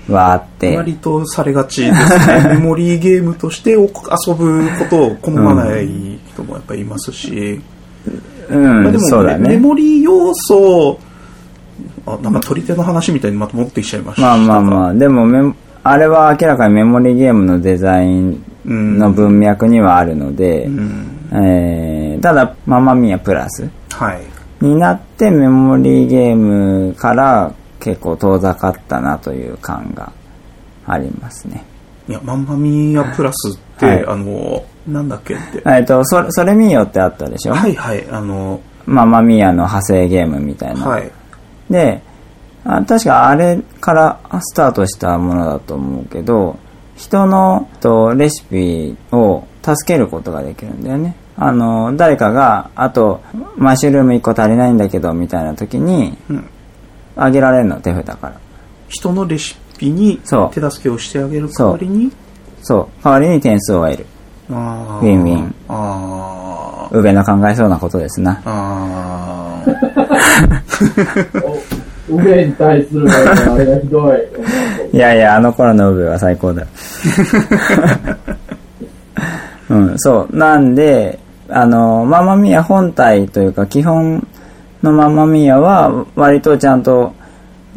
[0.09, 2.55] はあって、割とされがちですね。
[2.55, 7.61] メモリーゲームとしてお遊ぶことを好まない人もやっぱりいますし。
[8.51, 9.39] うん、まあでも、ね。
[9.39, 10.99] メモリー要素、
[12.07, 14.23] あ、なんか取り手の話みたいにまた持ってきちゃいました。
[14.23, 21.18] まあまあまあ、でもメモ、あれは明らかにメモリーゲームのデザインうんの文脈にはあるので、うん。
[21.31, 24.65] えー、ただ、ママミヤプラスはい。
[24.65, 30.13] になってメモリーゲームから結構遠ざかったなという感が
[30.87, 31.65] ありますね。
[32.09, 35.63] いや、マンマミーアプラスって、はいあの、なんだっけって。
[35.67, 37.53] えっと、それ、それミーヨってあったでしょ？
[37.55, 40.87] はいはい、あの、ママミヤの派生ゲームみたいな。
[40.87, 41.11] はい。
[41.69, 42.03] で
[42.65, 46.57] あ、確かあれからスタートしたものだと思うけど、
[46.97, 49.45] 人のとレシピを
[49.77, 51.15] 助けることができるんだよね。
[51.37, 53.21] あの、誰かが、あと、
[53.57, 56.49] マッシュルーム1個足りないんだけど、みたいな時に、うん。
[57.17, 58.33] あげられるの、手札から。
[58.89, 62.11] 人のレシピにそう手助けをしてあげる代わりに、
[62.63, 63.05] そう。
[63.05, 64.07] 代わりに点数を得る。
[64.51, 65.55] あウィンウィン。
[65.69, 68.41] あー宇部の考えそうなことですな。
[68.45, 69.79] あー。
[72.11, 74.97] お上に対するあれがひどい。
[74.97, 76.69] いやいや、あの頃の宇部は最高だよ。
[79.69, 80.37] うん、そう。
[80.37, 84.27] なんで、あの、ママミヤ本体というか、基本
[84.83, 87.15] のママミヤは、割とちゃんと、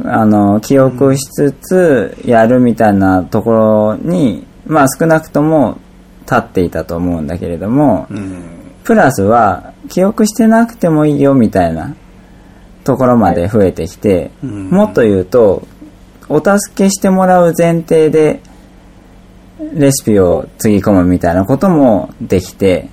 [0.04, 5.78] あの、記憶しつつ、やるみたいなところに、まあ少なくとも
[6.22, 8.44] 立っていたと思うんだけれども、うん。
[8.84, 11.96] プラスは、記憶してなくてもいいよみたいな
[12.84, 15.68] ところまで増えてきて、うんもっと言うと、
[16.30, 18.42] お助けしてもらう前提で、
[19.74, 22.90] レシピをつぎ込むみたいなこともできて、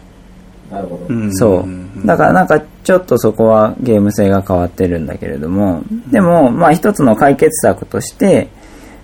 [0.70, 1.06] なるほど。
[1.08, 2.06] うんそう。
[2.06, 8.48] だからなんかちょっとそこはゲーム性が変わってるんだけれども、でもまあ一つの解決策として、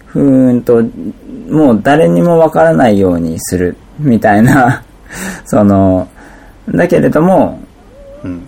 [0.06, 0.82] ふーんと、
[1.48, 4.84] もう誰にもわからないようにするみたいな、
[5.44, 6.08] その、
[6.68, 7.58] だけれども、
[8.22, 8.42] うん。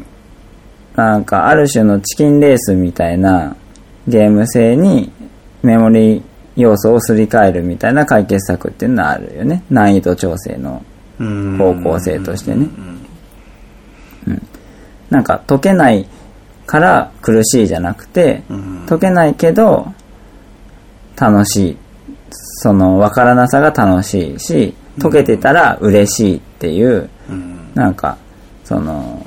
[0.95, 3.55] なんかある種のチキンレースみたいな
[4.09, 5.13] ゲーム性に
[5.63, 6.23] メモリ
[6.57, 9.63] 要素をすり替えるみたいな解決策っていうのはあるよね。
[9.71, 10.85] 難易度調整の
[11.19, 12.69] うん方向性としてね。
[15.11, 16.07] なんか解けない
[16.67, 19.93] から苦しいじゃなくて、うん解けないけど
[21.17, 21.77] 楽しい。
[22.31, 28.17] その分からなさが楽しいし、解けてたら嬉しいっていう、うんなんか、
[28.65, 29.23] その、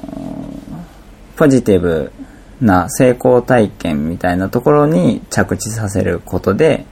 [1.36, 2.12] ポジティブ
[2.60, 6.86] な成功体験みたいなところに着地させることで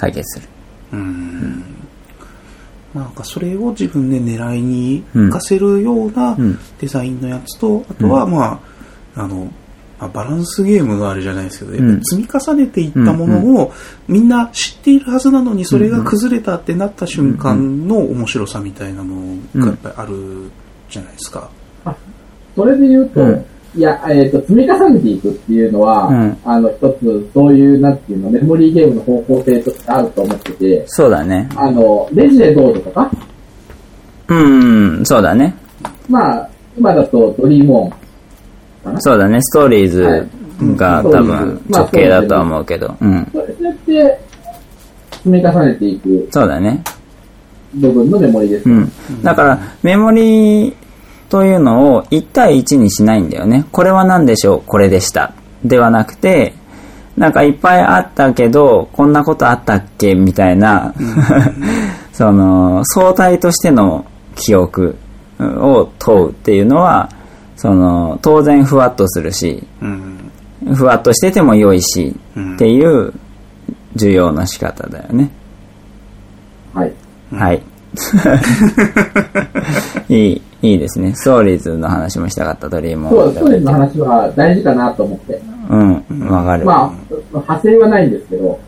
[0.00, 0.48] 解決する。
[0.92, 1.64] うん。
[2.94, 6.58] なんかそれを自分で狙いに活かせるようなうん。
[6.80, 8.60] デザインのやつと、あとはま
[9.14, 9.52] あ、あの、
[9.98, 13.72] まあバランスゲームがあるじゃないですけど、やっぱり積み重ねていったものを
[14.08, 20.50] みんな知っているはずなのにそれが崩れたってなった瞬間の面白さみたいなのがやっぱりある
[20.88, 21.50] じゃないですか。
[22.56, 23.46] それで言うと、うん
[23.76, 31.48] いや、えっ、と、積み重ねていくっていうのは、うんあの、一つ、そういう、なんていうの、メモリーゲームの方向性としてあると思ってて、そうだね。
[31.54, 33.10] あの、レジデントとか、
[34.28, 35.54] うん、そうだね。
[36.08, 39.00] まあ、今だとドリームオンかな。
[39.00, 39.40] そうだね。
[39.42, 40.02] ストーリーズ
[40.76, 42.96] がはい多分直系だとは思うけど。
[43.00, 43.28] うん。
[43.32, 44.20] それって、
[45.12, 46.82] 積み重ねていくそうだね。
[47.74, 48.68] 部分のメモリです。
[48.68, 48.92] うん。
[49.22, 50.74] だから、メモリー
[51.30, 53.64] というのを1対1にしないんだよね。
[53.72, 54.62] これは何でしょう？
[54.66, 55.32] これでした。
[55.64, 56.54] ではなくて、
[57.16, 60.14] なんかいっぱいあったけど、こんなことあったっけ？
[60.14, 60.92] みたいな、
[62.12, 64.04] その、相対としての
[64.34, 64.96] 記憶
[65.38, 67.08] を問うっていうのは、
[67.56, 70.16] その、当然ふわっとするし、うん
[70.74, 73.12] ふわっとしてても良いし、うんっていう
[73.96, 75.30] 需要の仕方だよね。
[76.74, 76.92] はい。
[77.32, 77.62] はい。
[80.08, 81.12] いい、いいですね。
[81.14, 85.40] ストーリーズの話もしたかった、ドリームそう、をストーリーズの話は大事かなと思って。
[85.70, 86.64] うん、わかる。
[86.64, 86.92] まあ、
[87.32, 88.58] 派生はないんですけど、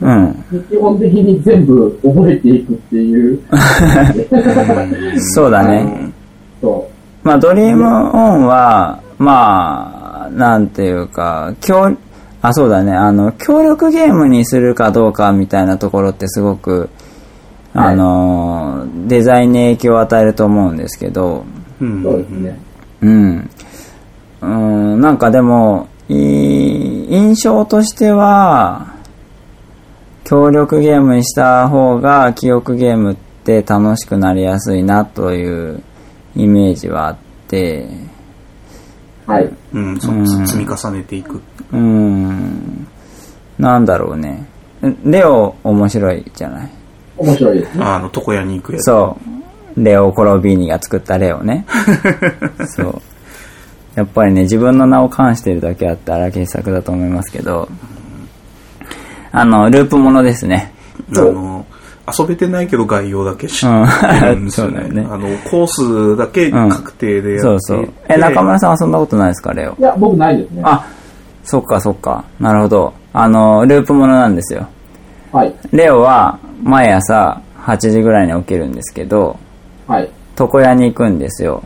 [0.00, 0.44] うん。
[0.68, 3.40] 基本的に全部覚えていくっていう。
[5.20, 6.12] そうだね。
[6.60, 6.88] そ
[7.22, 11.92] まあ、ドリームオンは、まあ、なんていうか、協、
[12.42, 12.92] あ、そうだね。
[12.92, 16.88] あの、協力ゲームにするかどうかみたいなところってすごく、
[17.72, 21.44] あの、デザインに影響を与えると思うんですけど、
[21.80, 22.02] うんう。
[22.02, 22.58] そうですね。
[23.02, 23.50] うん。
[24.42, 24.46] う
[24.96, 28.94] ん、なんかでも、いい印象としては、
[30.24, 35.82] 協力ゲームにした方が記憶ゲームって楽しくなりやすいなという
[36.36, 37.16] イメージはあっ
[37.48, 37.88] て、
[39.26, 39.48] はい。
[39.72, 41.40] うん、そううん積み重ねていく。
[41.72, 42.86] うん、
[43.58, 44.44] なんだろうね。
[45.04, 46.70] レオ面白いじゃない？
[47.20, 47.84] 面白いですね。
[47.84, 48.84] あの、床屋に行くやつ。
[48.84, 49.16] そ
[49.76, 49.84] う。
[49.84, 51.64] レオ・コロビーニが作ったレオね。
[52.66, 53.02] そう。
[53.94, 57.68] やっぱりね、自分の名を冠してるだけあって荒傑作だと思いますけど、
[59.32, 60.72] あの、ループものですね。
[61.16, 61.66] あの、
[62.18, 63.86] 遊べてないけど概要だけ知うん っ
[64.20, 67.88] てるんですよそうだよねあの、コースだけ確定でやっていて、そうそう。
[68.08, 69.82] え、中村さん遊んだことないですか、レオい。
[69.82, 70.62] や、僕ないですね。
[70.64, 70.84] あ、
[71.44, 72.24] そっかそっか。
[72.40, 72.92] なるほど。
[73.12, 74.66] あの、ループものなんですよ。
[75.32, 75.54] はい。
[75.72, 79.38] レオは毎朝8時ぐらいに起きるんですけど、
[79.86, 80.10] はい。
[80.38, 81.62] 床屋に行くんですよ。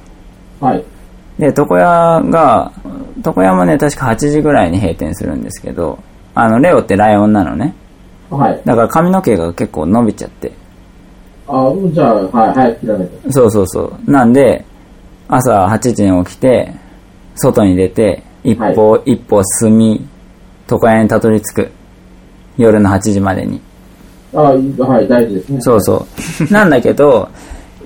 [0.61, 0.85] はい。
[1.39, 2.73] で、床屋が、
[3.25, 5.99] 床屋もね、確か8時ぐらいに閉店するんですけど、
[6.35, 7.75] あの、レオってライオンなのね。
[8.31, 8.61] はい。
[8.65, 10.53] だから髪の毛が結構伸びちゃって。
[11.47, 13.33] あ、じゃあ、はい、早く切らないと。
[13.33, 14.11] そうそうそう。
[14.11, 14.65] なんで、
[15.29, 16.73] 朝8時に起きて、
[17.37, 20.07] 外に出て、一歩、一歩進み、
[20.71, 21.71] 床屋にたどり着く。
[22.57, 23.61] 夜の8時までに。
[24.35, 25.61] あ、はい、大事ですね。
[25.61, 26.07] そうそ
[26.51, 26.53] う。
[26.53, 27.29] なんだけど、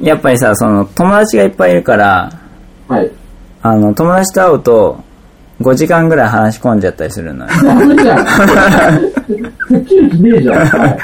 [0.00, 2.32] やっぱりさ、その、友達がいっぱいいるから、
[2.88, 3.10] はい。
[3.62, 4.98] あの、友達と会うと、
[5.60, 7.50] 5時間ぐらい話し込んじゃったりするのよ。
[7.64, 8.24] ダメじゃん。
[10.22, 10.66] ねえじゃん。
[10.66, 10.98] はい。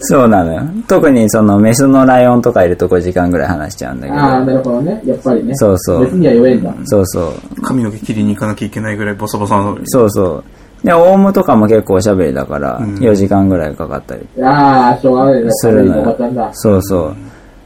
[0.00, 0.62] そうなのよ。
[0.88, 4.46] 特にその、メスのライオンとかいると5時間ぐらい話しちゃうんだけああ、ど。
[4.46, 5.02] なるほどね。
[5.04, 5.54] やっぱりね。
[5.56, 6.74] そうそう別には弱えんだ。
[6.84, 7.62] そうそう。
[7.62, 9.78] 髪の毛切りに行かなきゃいけないぐらいボサボサの。
[9.84, 10.44] そうそう。
[10.84, 15.50] で、オウムとかも結構おしゃべりだから、ん4時間ぐらいかかったりああ、しょうがないね。
[15.52, 16.50] するのよ。。
[16.52, 17.16] そうそう。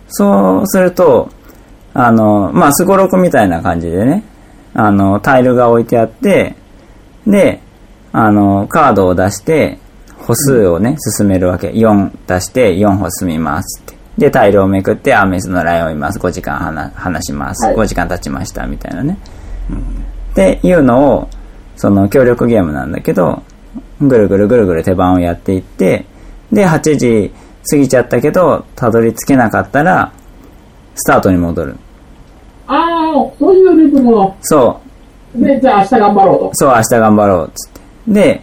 [0.08, 1.28] そうすると、
[1.94, 4.24] あの、まあ、スゴロクみたいな感じでね、
[4.74, 6.56] あの、タイルが置いてあって、
[7.26, 7.60] で、
[8.12, 9.78] あの、カードを出して、
[10.18, 11.68] 歩数をね、進めるわけ。
[11.68, 13.94] 4出して4歩進みますって。
[14.18, 16.18] で、タイルをめくって、あ、メスのライオンいます。
[16.18, 17.66] 5時間話話します。
[17.66, 18.66] はい5時間経ちました。
[18.66, 19.18] みたいなね。
[20.32, 21.28] っていうのを、
[21.76, 23.42] その協力ゲームなんだけど、
[24.00, 26.04] ぐるぐるぐるぐる手番をやっていって、
[26.52, 27.32] で、8時
[27.68, 30.12] 過ぎちゃったけど、たどり着けなかったら、
[30.94, 31.76] スタートに戻る。
[32.66, 35.46] ああ、そういうループもその。
[35.46, 37.80] で、じゃあ明日頑張ろうう、そう、明日頑張ろう、つって。
[38.08, 38.42] で、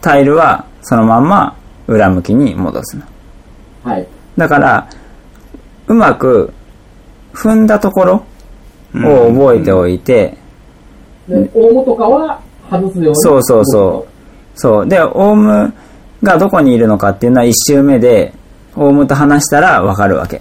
[0.00, 1.56] タイルはそのまんま
[1.86, 3.02] 裏向きに戻すの。
[3.82, 4.06] はい。
[4.36, 4.88] だから、
[5.88, 6.52] うまく
[7.32, 8.24] 踏んだところ
[8.94, 10.36] を覚えておいて、
[11.28, 12.40] で、オウムとかは
[12.70, 13.16] 外すように。
[13.16, 14.58] そうそうそう。
[14.58, 14.88] そう。
[14.88, 15.72] で、オウム
[16.22, 18.32] がどこにいるのかっていうのは一周目で、
[18.76, 20.40] オウムと話したらわかるわけ。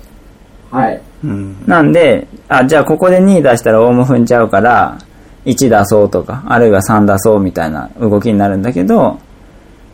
[0.72, 1.02] はい。
[1.24, 1.56] うん。
[1.66, 4.98] なんで、あ、じゃあここで2出したらオウム踏んじゃうから、
[5.46, 9.18] 1出そうとか、あるいは3出そうみたいな動きになるんだけど、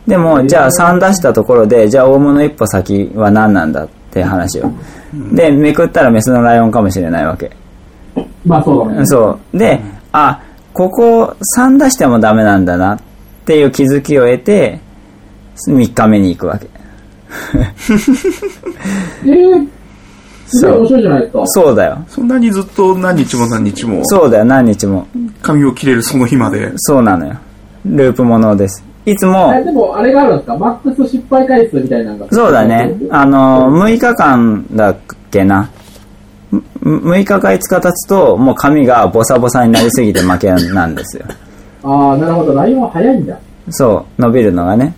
[0.06, 4.70] でも、じゃあ3出したところで、じゃあオウムの一歩先は何なんだって話を。
[5.32, 7.50] で、めくったらメスのライオンかもしれないわけ。
[8.44, 9.06] まあそうだね。
[9.06, 9.58] そう。
[9.58, 9.80] で、
[10.12, 10.40] あ、
[10.76, 12.98] ここ3出してもダメなんだなっ
[13.46, 14.78] ていう気づきを得て、
[15.68, 16.66] 3日目に行くわけ。
[19.24, 19.66] えー、
[20.46, 21.42] すごい面白いじゃないですか。
[21.46, 21.98] そうだよ。
[22.08, 25.06] そんなにずっと何日も何日もそうだよ、何日も。
[25.40, 26.70] 髪を切れるその日まで。
[26.76, 27.36] そうなのよ。
[27.86, 28.84] ループものです。
[29.06, 30.56] いつも、えでも、あれがあるんですか？
[30.58, 32.26] マックス失敗回数みたいなのが。
[32.30, 32.94] そうだね。
[33.08, 34.96] あの、6日間だっ
[35.30, 35.70] けな。
[36.80, 41.24] む6日か5日経つと、もう髪がボサボサになりすぎて負けなんですよ。
[41.82, 42.54] ああ、なるほど。
[42.54, 43.38] ライオンは早いんだ。
[43.70, 44.94] そう、伸びるのがね。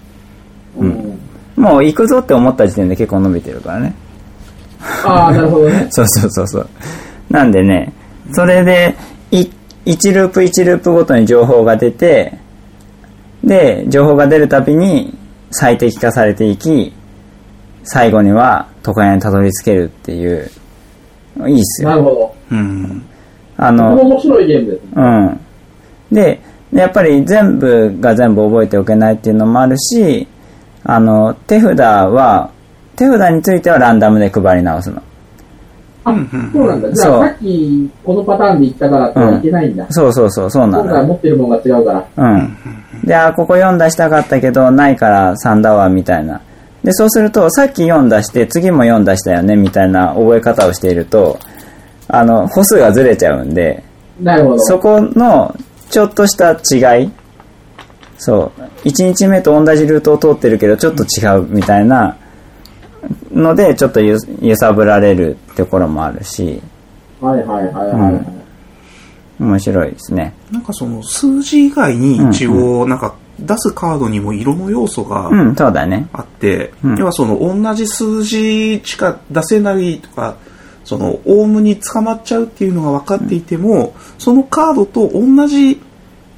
[0.78, 1.18] うん。
[1.56, 3.94] もう行くぞって思った時点で結構伸びてるからね。
[5.04, 5.86] ああ、なるほどね。
[5.90, 6.68] そうそうそうそう。
[7.30, 7.92] なんでね、
[8.32, 8.94] それで、
[9.30, 9.48] い、
[9.86, 12.38] 1ループ1ループごとに情報が出て、
[13.42, 15.16] で、情報が出るたびに
[15.50, 16.92] 最適化されていき、
[17.84, 20.50] 最後には床屋にたどり着けるっていう、
[21.46, 21.90] いいっすよ。
[21.90, 22.34] なるほど。
[22.50, 23.02] うん。
[23.56, 24.90] あの、面白いゲームですね。
[24.96, 25.40] うん。
[26.14, 26.40] で、
[26.72, 30.26] やっぱり全部が全部覚えておけないっていうのもあるし、
[30.84, 32.50] あの、手札は、
[32.96, 35.02] 手札についてはランダムで配り直すの。
[36.04, 36.14] あ、
[36.52, 36.92] そうなんだ。
[36.92, 39.86] じゃそうあ、さっき、このパターンで言ったからってはいけないんだ。
[39.90, 41.06] そうそうそう、そうな今回のよ。
[41.08, 42.32] 持ってるものが違うから。
[42.32, 42.56] うん。
[43.04, 46.40] で、あ、ここ4出したかったけど、ないから3だわ、みたいな。
[46.88, 51.38] で、そうすると、さっき4出して、次も4出したよね、みたいな覚え方をしていると、
[52.08, 53.84] あの、歩数がずれちゃうんで、
[54.18, 54.58] なるほど。
[54.60, 55.54] そこの、
[55.90, 57.10] ちょっとした違い、
[58.16, 62.16] そう、1日目と同じルートを通ってるけど、ちょっと違うみたいな
[63.34, 66.62] ので、ちょっとゆ揺さぶられるところもあるし、
[67.20, 68.12] はいはいはいはい。
[68.14, 68.38] うん
[69.40, 70.34] 面白いですね。
[70.50, 75.28] なんかその数字以外に一応、なんか出すカードにも色の要素が。
[76.12, 76.98] あって、うん。
[76.98, 80.36] 要はその同じ数字しか出せないとか、
[80.84, 85.80] そのオウムに捕まっちゃうっていうのが分かっていても、そのカードと同じ、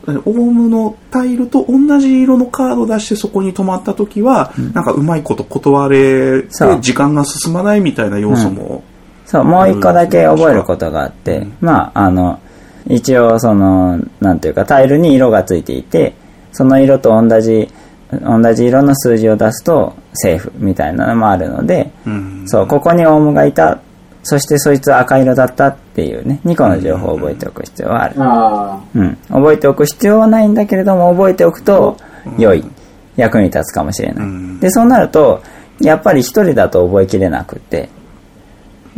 [0.06, 6.48] オウムのタイルと同じ色のカード出してそこに止まった時は、なんかうまいこと断れて
[6.80, 8.82] 時間が進まないみたいな要素も、
[9.24, 12.40] そう、もう一個だけ覚えることがあって、まあ、あの、
[12.88, 16.14] 一応その、なんていうか、タイルに色がついていて、
[16.52, 17.68] その色と同じ、
[18.10, 23.78] 同じ色の数字を出すとセーフみたいなのもあるので、うんそう、ここにオウムがいた、
[24.22, 28.14] そしてそいつは赤色だったっていうね、2個の情報を覚えておく必要はある。
[28.18, 29.16] あうん。
[29.28, 31.96] 覚えておく必要はないんだけれども、覚えておくと
[32.38, 32.64] 良い。
[33.16, 34.24] 役に立つかもしれない。
[34.24, 35.42] うんで、そうなると、
[35.80, 37.88] やっぱり一人だと覚えきれなくて。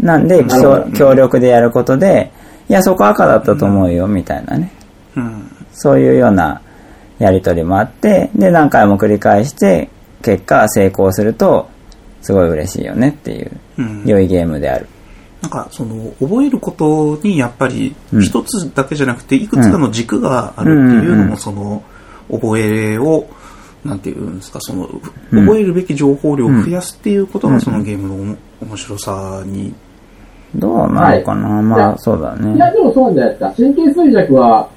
[0.00, 2.32] なんで、協協力でやることで、
[2.68, 4.72] いや、そこ赤だったと思うよ、みたいなね。
[5.16, 6.61] うんそういうような
[7.22, 9.88] やりとりもあって、で、何回も繰り返して、
[10.22, 11.68] 結果成功すると、
[12.20, 14.86] すごい嬉しいよねっていう、うん良いゲームである。
[15.40, 21.82] なんかその覚えることにやっぱりうん一つだけじゃなくていくつかの軸があるっていうのもその
[22.30, 23.26] 覚えを
[23.84, 24.86] なんていうんですかその
[25.32, 29.74] うん覚えるべき情報量を増やすっていうことがそのゲームのおも面白さに
[30.54, 31.94] どうなのかな、まあ、はいいやあ。
[31.94, 32.58] いそうだね。
[32.58, 33.54] や、でもそうなんじゃないですか。
[33.56, 34.68] 神経衰弱は、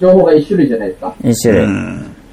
[0.00, 1.14] 情報が一種類じゃないですか。
[1.22, 1.66] 一種類。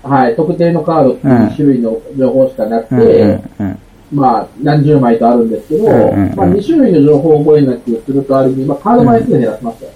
[0.03, 0.35] はい。
[0.35, 3.79] 特定のカードっていう種類の情報しかなくて、うん、うん。
[4.11, 9.91] まあ、何十枚とあるんですけど、うんうんうんまあ、2種類の情報を覚えなくするとある意味、まあ、カード枚数減らしましたよ。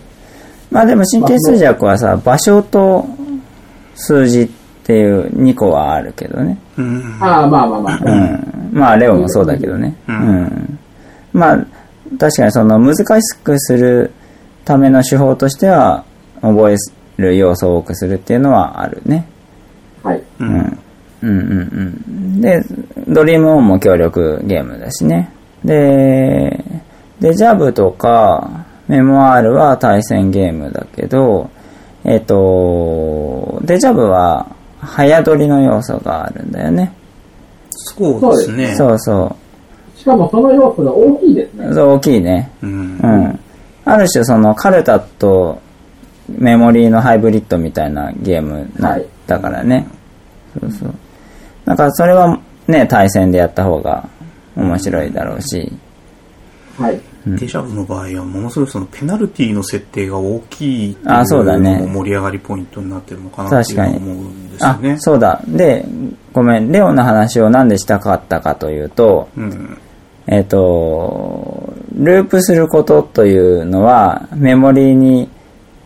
[0.71, 3.05] まあでも神経衰弱はさ、場所と
[3.95, 4.49] 数字っ
[4.83, 6.57] ていう2個はあるけどね。
[6.77, 7.99] うんああ、まあまあまあ。
[8.03, 8.69] うん。
[8.71, 9.95] まあレオもそうだけどね。
[10.07, 10.79] ううんん。
[11.33, 11.65] まあ、
[12.19, 14.11] 確かにその難しくする
[14.65, 16.03] ための手法としては、
[16.41, 16.77] 覚え
[17.19, 19.25] る要素を多くするっていうのはあるね。
[20.03, 20.17] はい。
[20.17, 20.79] ううんん。
[21.21, 22.41] うんうんうん。
[22.41, 22.63] で、
[23.07, 25.31] ドリームオンも協力ゲームだしね。
[25.63, 26.63] で、
[27.19, 31.49] デジャブとか、メモアールは対戦ゲームだけど、
[32.05, 34.47] えっ、と、デジャブは
[34.79, 36.93] 早取りの要素があるんだよね。
[37.71, 39.35] そうですねそうそ
[39.95, 41.73] しかもその要素が大きいですねう。。
[41.73, 42.49] そう大きいね。
[42.61, 43.39] うんうん。
[43.85, 45.61] ある種そのカルタと
[46.37, 48.69] メモリーのハイブリッドみたいなゲーム
[49.27, 49.87] だからね。
[50.59, 50.93] そうそう。
[51.65, 54.07] だからそれはね、対戦でやった方が
[54.55, 55.71] 面白いだろうし、
[56.77, 57.01] はい。
[57.27, 65.41] デジャブの場合はものすごいそのペナルティの設定が大きいっていうあそうだねのも盛り上がりポイントになってるのかなっていうのは思うんですよあね。、そうだ。
[65.47, 65.85] で、
[66.31, 69.77] ごめん、レオンの話をなんでしたかったかというと、うん。
[70.27, 75.29] えっ、と、ループすることというのは、メモリーに、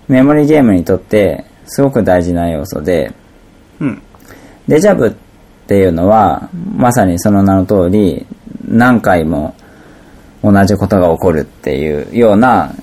[0.07, 3.13] メモリーゲームにとってすごく大事な要素で、
[3.79, 4.01] うん。
[4.67, 5.11] デジャブっ
[5.67, 8.25] ていうのは、まさにその名の通り、
[8.67, 9.55] 何回も
[10.43, 12.73] 同じことが起こるっていうような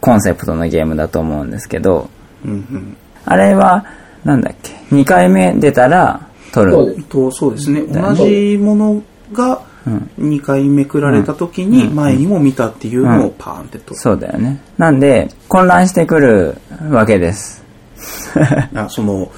[0.00, 2.08] コンセプトのゲームだと思うんですけど、
[2.44, 2.96] うんうん。
[3.24, 3.84] あれは、
[4.24, 6.72] なんだっけ、2回目出たら取る。
[6.72, 7.08] そうです。
[7.08, 7.82] と、そうですね。
[7.82, 9.02] 同じもの
[9.32, 13.94] がうん2回めくられた時に前にも見たっていうのをパーンってと。
[13.94, 14.60] そうだよね。
[14.78, 16.56] なんで、混乱してくる
[16.90, 17.62] わけです。
[18.74, 19.30] あその、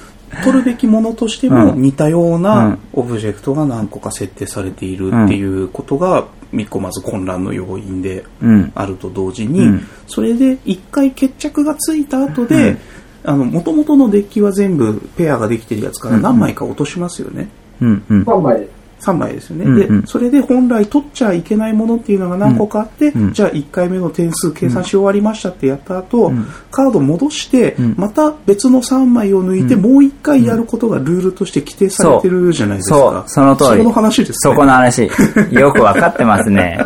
[0.43, 8.71] 取るべきものとしてもうん似たよううなんオブジェクトが何個か設定されているっていうことが、一個まず混乱の要因でうん。
[8.75, 12.77] あると同時に、うんそれで一回決着がついた後で、
[13.25, 17.49] あの、元々のデッキは全部ペアができてるやつから何枚か落としますよね。
[17.81, 18.03] うん。
[18.09, 18.23] うん。
[18.23, 18.76] 3枚です。
[18.99, 32.95] 3枚ですよね、うんうんで、それで本来取っちゃいけないものっていうのが何個かあって、うんじゃあ1回目の点数計算し終わりましたってやった後、んカード戻して、んまた別の3枚を抜いて、うんもう1回やることがルールとして規定されてるじゃないですか。
[32.95, 33.69] そう、その通り。
[33.69, 34.35] その話ですね。
[34.39, 35.09] そこの話。
[35.51, 36.79] よくわかってますね。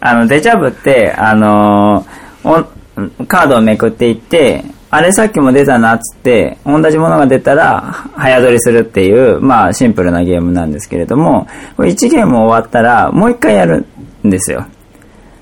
[0.00, 7.80] あの、デジャブって、あのーおカードをめくっていって、あれさっきも出たなっつって、同じものが出たら、
[8.16, 13.86] 早取りするっていう、まあ、シンプルなゲームなんですけれども、これ1ゲーム終わったら、もう1回やる
[14.26, 14.66] んですよ。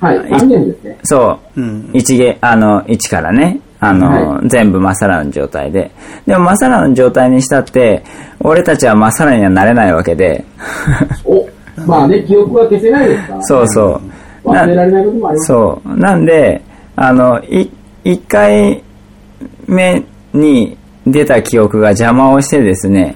[0.01, 0.19] はい。
[0.19, 0.99] 3ゲームですね。
[1.03, 1.61] そう。
[1.61, 1.91] うん。
[1.95, 5.91] 1ゲ、あの、1からね、あの、は全部まっさらの状態で。
[6.27, 8.03] でもまっさらの状態にしたって、
[8.41, 10.45] 俺たちはまっさらにはなれないわけで。
[11.25, 11.49] お、
[11.87, 13.43] まあね、記憶は消せないですから。
[13.45, 14.01] そうそ
[14.45, 14.49] う。
[14.49, 15.47] 忘れられないこともあります。
[15.47, 15.97] そう。
[15.97, 16.61] なんで、
[16.97, 17.71] あの、い、
[18.05, 18.83] 一回
[19.69, 20.03] 目
[20.33, 23.15] に出た記憶が邪魔をしてですね、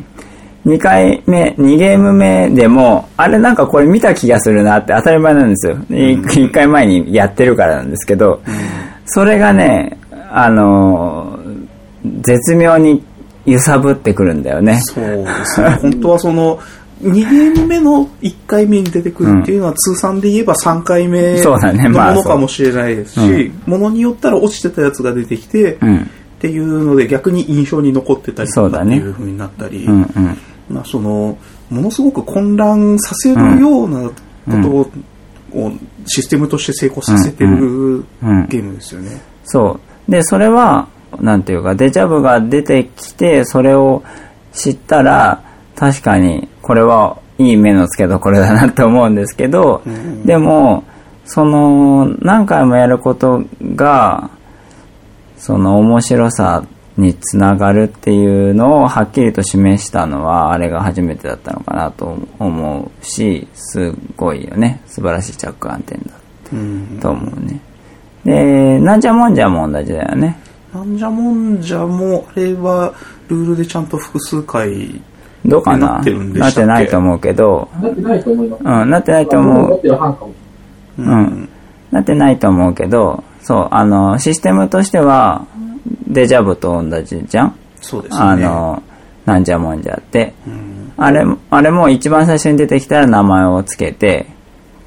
[0.64, 5.76] 二回目、二ゲーム目でも、あれなんかこれ見た気がするなって当たり前なんですよ。
[5.90, 8.40] い一回前にやってるからなんですけど、
[9.06, 9.98] それがね、
[10.30, 11.38] あの、
[12.20, 13.02] 絶妙に
[13.44, 14.80] 揺さぶってくるんだよね。
[14.82, 15.70] そうですね。
[15.82, 16.60] 本当はその、
[17.02, 26.10] 2ゲーム目の1回目に出てくるっていうのは通算で言えば3回目のまあものかもしれないですし、ものによったら落ちてたやつが出てきて、うん。
[26.42, 30.36] っていうので逆に印象に残ってたりとかってそうだねいう風になったり、うんうん。
[30.68, 31.38] まあその、
[31.70, 34.12] ものすごく混乱させるようなこ
[35.52, 35.72] とを、
[36.04, 39.20] システムとして成功させてるうんゲームですよね。
[39.44, 39.78] そ
[40.08, 40.10] う。
[40.10, 40.88] で、それは、
[41.20, 44.02] なんていうか、デジャブが出てきて、それを
[44.52, 45.44] 知ったら、
[45.76, 50.82] 確かに、これはいい目の付けどころだなって思うんですけど、んでも、
[51.24, 53.44] その、何回もやること
[53.76, 54.30] が、
[55.42, 56.64] その面白さ
[56.96, 64.80] につながるっていうのをはっきりと示したのは、あれが初めてだったのかなと思うし、すごいよね。
[64.86, 66.12] 素晴らしい着眼点だ
[66.52, 67.58] うんと思うね。
[68.24, 70.38] で、なんじゃもんじゃも同じだよね。
[70.72, 72.94] なんじゃもんじゃも、あれは
[73.26, 75.02] ルールでちゃんと複数回
[75.44, 75.94] どうかな？
[75.94, 76.68] なってるんでなってしたっけ？
[76.68, 78.60] ないと思うけど、なってないと思います。
[78.64, 79.80] うん、なってないと思う
[80.98, 81.48] うん。
[81.90, 85.46] なってないと思うけど、そう、あの、システムとしては、
[86.06, 87.54] デジャブと同じじゃん？
[87.80, 88.22] そうですね。
[88.22, 88.82] あの、
[89.24, 90.32] なんじゃもんじゃって。
[90.46, 94.26] うん、あれ、あれも一番最初に出てきたら名前をつけて、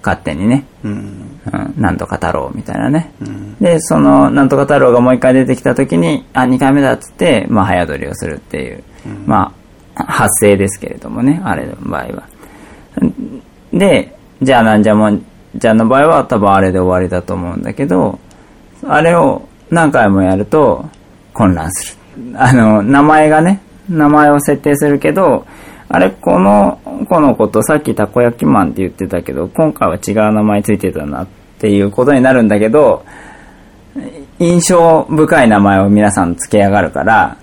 [0.01, 3.11] 勝手にね、うん、うん、なんとか太郎みたいなね。
[3.21, 8.83] うん、で、その、なんとか太郎がもう一回出てきた時に、あ、二回目だっつって、まあ、早撮りをするっていう、
[9.25, 9.51] ま
[9.95, 12.23] あ、発生ですけれどもね、あれの場合は。
[13.73, 15.25] で、じゃあなんじゃもん
[15.55, 18.19] じゃの場合は多分あれで終わりだと思うんだけど、
[18.87, 20.85] あれを何回もやると
[21.33, 22.37] 混乱する。
[22.37, 25.45] あの、名前がね、名前を設定するけど、
[25.89, 31.27] あれ、この子のことさっきたこ焼きマンって言ってたけど、今回は違う名前ついてたなっ
[31.59, 33.05] ていうことになるんだけど、
[34.39, 37.37] 印象深い名前を皆さん付けやがるから、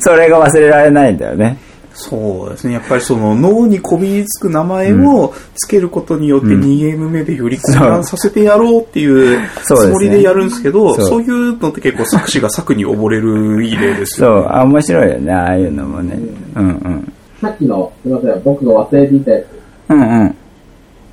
[0.00, 1.58] それが忘れられないんだよね。
[2.00, 2.74] そうですね。
[2.74, 16.16] やっぱりその脳にこびりつく名前をつけることによって2ゲーム目でより混乱させてやろうっていうつもりでやるんですけど、そうそういうのって結構作詞が作に溺れるいい例ですよ、そう、あ、面白いよね、ああいうのもね。
[16.54, 17.12] うんうん。
[17.40, 19.46] さっきの、すみません、僕が忘れていたやつ。
[19.88, 20.36] うんうん。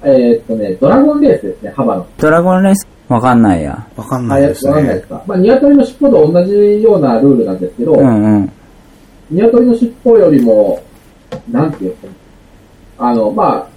[0.04, 2.06] えーっとね、ドラゴンレースですね、幅の。
[2.20, 2.88] ドラゴンレース？
[3.08, 3.88] わかんないや。
[3.96, 5.08] わかんないですねわかんないです。
[5.08, 5.24] か。
[5.28, 8.52] まあ、ニワトリの尻尾と同じようなルールなんですけど、うんうん。
[9.30, 10.82] ニワトリの尻尾よりも、
[11.50, 11.96] なんていう
[12.98, 13.68] あの、まあ、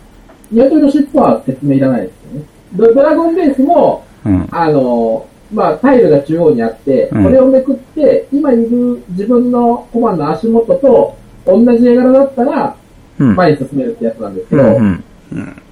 [0.51, 2.47] 鶏の尻尾は説明いらないですよね。
[2.75, 4.49] ドドラゴンベースも、うん。
[4.51, 12.77] あの、まあ、タイルが中央にあって、うんこれをめくって、今いる自分のコマの足元と同じ絵柄だったら、
[13.19, 13.35] うん。
[13.35, 15.05] 前に進めるってやつなんですけど、うん。
[15.33, 15.63] うん。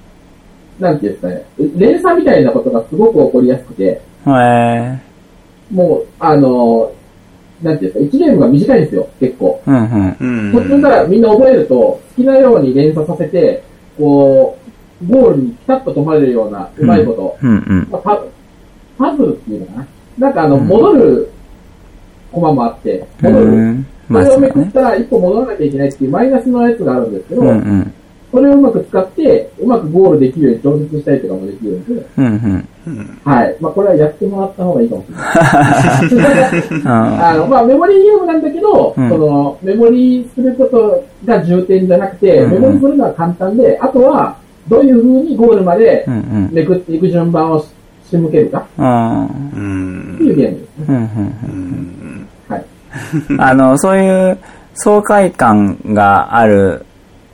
[0.81, 1.43] なんていうんですかね、
[1.77, 4.01] 連鎖みたいなことがすごく起こりやすくて。
[5.70, 6.91] もう、あの、
[7.63, 9.63] なんていうか、1ゲームが短いんですよ、結構。
[9.67, 9.75] うん。
[9.75, 10.17] うん。
[10.21, 10.53] うん。
[10.53, 13.63] 途中からみんな覚えると、好きなように連鎖させて、
[13.97, 14.59] こ
[15.03, 17.51] う、ゴールにピタッと止まれるような、うまいこと、うん。
[17.51, 17.89] うん。
[17.91, 18.23] まあ、パ
[18.99, 19.87] パズルっていうのかな
[20.19, 21.31] なんかあの、うん戻る
[22.33, 23.85] コマもあって、戻る。
[24.09, 24.51] それをめ。
[24.51, 27.49] くったら一歩戻らなきゃいけないっていうマイナスのやつがあるんですけど、うん。
[27.49, 27.95] うん。
[28.31, 32.27] それをうまく使って、うまくゴールできるように調節したりとかもできるんで、うん。
[32.27, 32.68] うん。
[32.87, 33.20] うん。
[33.24, 33.57] はい。
[33.61, 36.83] まあ、これはやってもらった方がいいかもしれない。
[36.85, 44.37] あ あの、まあ、メモリーゲームなんだけど、うんその、メモリーすることが重点じゃなくて、うんうんメモリーするのは簡単で、あとは、
[44.68, 46.05] どういう風にゴールまで。
[46.51, 47.68] めくっていく順番をし
[48.11, 48.59] 仕向けるか。
[48.59, 50.85] っていうんゲームですね。
[50.89, 50.97] うん。
[50.97, 51.03] うん。
[51.03, 52.29] うん。
[52.49, 52.64] はい。
[53.39, 54.39] あの、そういう
[54.74, 56.85] 爽快感がある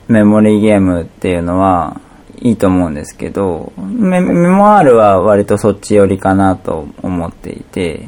[0.07, 1.99] メモリーゲームっていうのは
[2.41, 8.07] いいと思うんですけど、メメモアールは割とそっち寄りかなと思っていて、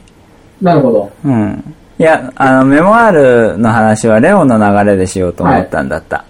[0.61, 1.11] なるほど。
[1.23, 1.75] うん。
[1.97, 6.25] いや、あの、メモアールの話はレオンの流れでしようと思ったんだった。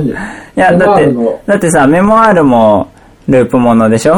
[0.00, 0.08] い、
[0.58, 1.14] や、だって
[1.46, 2.88] だってさ、メモアールも
[3.28, 4.16] ループものでしょ？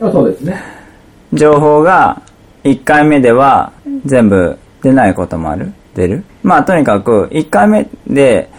[0.00, 0.60] あそうですね。
[1.32, 2.20] 情報が
[2.64, 3.72] 1回目では
[4.04, 5.72] 全部出ないこともある？
[5.94, 6.24] 出る？
[6.42, 8.50] まあとにかく1回目で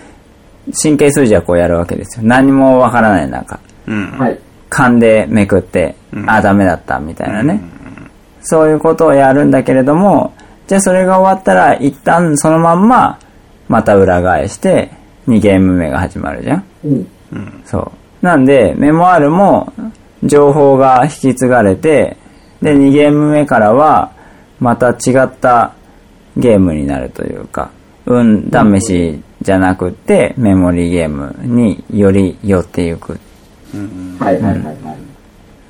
[0.71, 2.25] 神経衰弱をやるわけですよ。
[2.25, 3.59] 何もわからない中。
[3.87, 4.11] うん。
[4.17, 4.39] はい。
[4.69, 7.61] 勘でめくって、うんあ、ダメだったみたいなね。
[8.41, 10.33] そういうことをやるんだけれども、
[10.67, 13.19] じゃあそれが終わったら一旦そのまんま
[13.67, 14.91] また裏返して
[15.27, 17.61] 2ゲーム目が始まるじゃんうん。
[17.65, 17.91] そ
[18.21, 18.25] う。
[18.25, 19.73] なんで、メモアールも
[20.23, 22.17] 情報が引き継がれて、
[22.61, 24.11] で、2ゲーム目からは
[24.59, 25.73] また違った
[26.37, 27.71] ゲームになるというか、
[28.05, 28.49] 運
[28.79, 33.19] 試しじゃなくて、メモリーゲームにより寄っていく。
[33.73, 34.17] うん。
[34.19, 34.77] はいはいはいはい。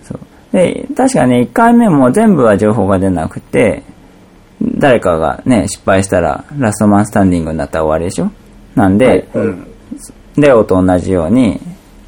[0.04, 0.20] そう。
[0.52, 3.84] で、確かね、1回目も全部は情報が出なくて、
[4.78, 8.32] 誰かがね、失敗したら、ラストマンスタンディングになったら終わりでしょ？
[8.76, 9.68] なんで、はいうん。
[10.38, 11.60] レオと同じように、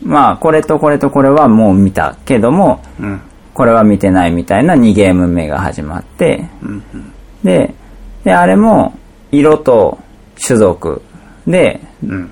[0.02, 3.22] まあ、これとこれとこれはもう見たけども、うん。
[3.54, 6.84] これは見てないみたいな2ゲーム目が始まって、うん。
[7.44, 7.74] で、
[8.24, 8.98] で、あれも、
[9.32, 9.98] 色と
[10.46, 11.02] 種族
[11.48, 12.32] でうん。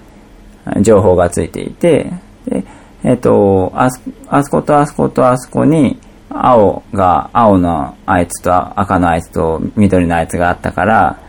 [0.81, 2.11] 情報がついていて、
[2.45, 2.63] で、
[3.03, 5.99] えっ、と、あそ、あそことあそことあそこに、
[6.29, 11.19] 青が、青のあいつと赤のあいつと緑のあいつがあったから、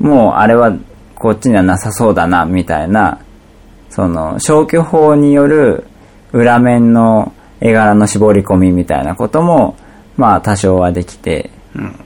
[0.00, 0.76] もうあれは
[1.14, 3.20] こっちにはなさそうだな、みたいな、
[3.90, 5.84] その、消去法による
[6.32, 9.76] 裏面の絵柄の絞り込みみたいなことも、
[10.16, 12.00] まあ多少はできて、うん。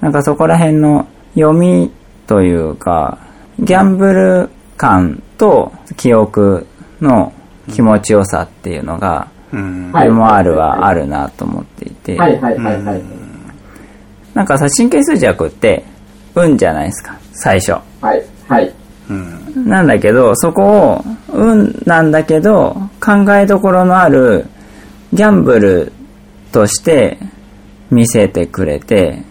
[0.00, 1.90] なんかそこら辺の読み
[2.26, 3.18] というか、
[3.58, 6.66] ギャンブル感と記憶
[7.00, 7.32] の
[7.72, 9.92] 気持ちよさっていうのが、うん。
[9.92, 13.02] はいメモアールはあるなと思っていて、はいはいはいはい。
[14.34, 15.84] なんかさ、神経衰弱って、
[16.34, 17.72] 運じゃないですか、最初。
[18.00, 18.72] はいはい。
[19.08, 19.68] うん。
[19.68, 24.46] なんだけど、そこを、運なんだけど、考えどころのある、
[25.12, 25.92] ギャンブル
[26.52, 27.18] として
[27.90, 29.22] 見せてくれて、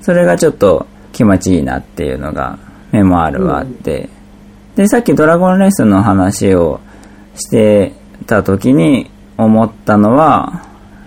[0.00, 2.58] それがちょっと気持ちいいなっていうのが
[2.92, 4.08] メモアールはあって、
[4.76, 6.80] で、さっきドラゴンレースの話を
[7.34, 7.92] して
[8.26, 10.62] た時に思ったのは、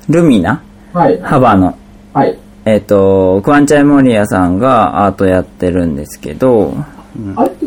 [0.10, 0.64] ルミナ？
[0.92, 1.20] はい。
[1.22, 1.78] 幅の、
[2.14, 2.38] はい。
[2.66, 6.74] えっ、と、クワンチャイモリアさんがアートやってるんですけど、
[7.36, 7.50] あれ？
[7.50, 7.66] って、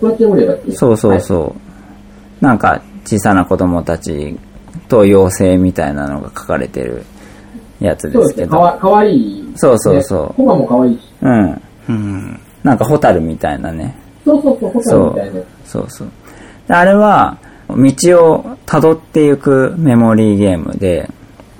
[0.00, 0.72] クワッチモリアだっけ？
[0.72, 1.54] そうそうそ
[2.40, 2.44] う。
[2.44, 4.38] なんか小さな子供たち
[4.88, 7.04] と妖精みたいなのが書かれてる
[7.80, 8.46] やつそうでけですすね。
[8.48, 8.78] かわど。
[8.78, 9.52] かわいい。
[9.56, 11.02] そうそうそうねコマもかわいいし。
[11.20, 11.62] うん。
[11.88, 12.40] うん。
[12.62, 13.94] なんかホタルみたいなね。
[14.28, 15.40] そうそうそう、ホタルみたいな。
[15.64, 16.08] そうそう。
[16.66, 21.10] であれは道を辿っていくメモリーゲームで、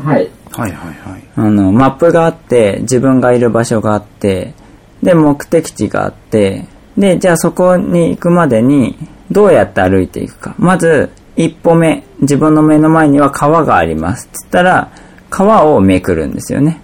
[0.02, 0.30] はい。
[0.52, 1.22] はいはいはい。
[1.36, 4.54] あの、マップがあって、自分がいる場所があって、
[5.02, 6.66] で、目的地があって、
[6.96, 8.96] で、じゃあそこに行くまでに、
[9.30, 10.54] どうやって歩いていくか。
[10.58, 14.28] まず、一歩目、自分の目の前には川があります。
[14.32, 14.90] つったら、
[15.30, 16.80] 川をめくるんですよね。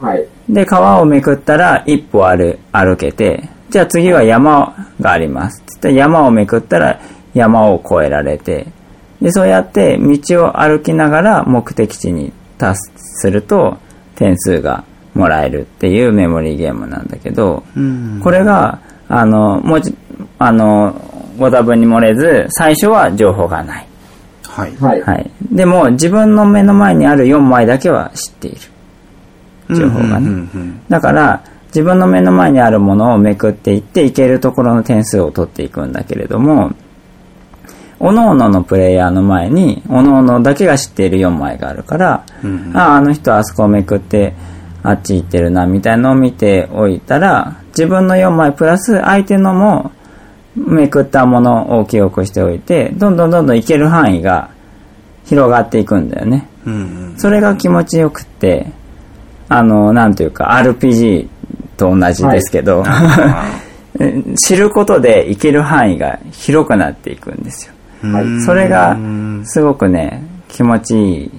[0.00, 0.26] はい。
[0.48, 5.62] で、川をめくったら、一歩歩、歩けて、じゃあ次は山があります。
[5.66, 7.00] つって山をめくったら、
[7.32, 8.66] 山を越えられて、
[9.22, 13.78] で、そうやって道を歩きながら目的地に達すると、
[14.14, 18.20] 点数がもらえるっていうメモリーゲームなんだけど、うん。
[18.22, 19.94] これが、あの、もち、
[20.38, 20.94] あの、
[21.38, 23.88] ご多分に漏れず、最初は情報がない。
[24.48, 24.76] はい。
[24.76, 25.00] はい。
[25.00, 25.30] はい。
[25.50, 28.60] でも、自分の目の前にある4枚だけは知っている。
[29.74, 30.46] 情報がね
[30.90, 31.42] だから、
[31.72, 36.72] 自分の目の前にあるものをめくっていって、いけるところの点数を取っていくんだけれども、
[37.98, 44.34] 各々のプレイヤーの前に、各々だけが知っている4枚があるから、うんうんああ、あの人はあそこをめくって、
[44.82, 49.92] あっち行ってるな、みたいなのを見ておいたら、自分の4枚プラス相手のも
[50.54, 54.50] めくったものを記憶しておいて、どんどんどんどんいける範囲が
[55.24, 56.48] 広がっていくんだよね。
[56.66, 58.66] うんうんそれが気持ちよくって、
[59.48, 61.28] あの、なんていうか、RPG
[61.82, 62.84] と同じですけど、
[64.36, 67.72] 知ることでいける範囲が広くなっていくんですよ。
[68.12, 71.30] はいうんそれがうんすごくね、気持ちい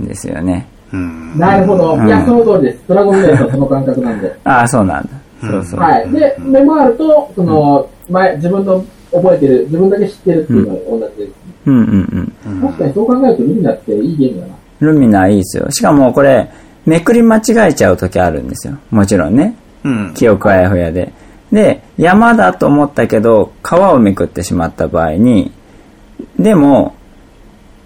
[0.00, 0.66] いんですよね。
[0.92, 1.94] うんなるほど。
[1.94, 2.82] うんいや、その通りです。
[2.88, 4.36] ドラゴングレイはその感覚なんで。
[4.44, 5.08] ああ、そうなんだ。
[5.40, 5.80] そうそう。
[5.80, 6.10] はい。
[6.10, 11.32] で、メモあると、その、前、自分の覚えてる、自分だけ知ってるっていうのは同じです。
[11.66, 12.60] うんうんうん。
[12.60, 14.54] 確かにそう考えるとルミナっていいゲームだな。
[14.80, 15.70] ルミナいいですよ。
[15.70, 16.48] しかもこれ、
[16.86, 18.76] めくり間違えちゃう時あるんですよ。
[18.90, 19.56] もちろんね。
[19.84, 21.12] うん記憶あやふやで。
[21.52, 25.52] で、山だと思ったけど、川をめくってしまった場合に、
[26.38, 26.94] でも、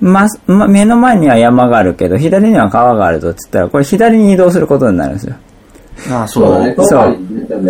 [0.00, 5.34] ま、ま目の前には山があるけど、左には川があるとって言ったら、これ左に移動することになるんですよ。
[6.10, 6.74] ああ、そうだね。
[6.78, 7.18] そう。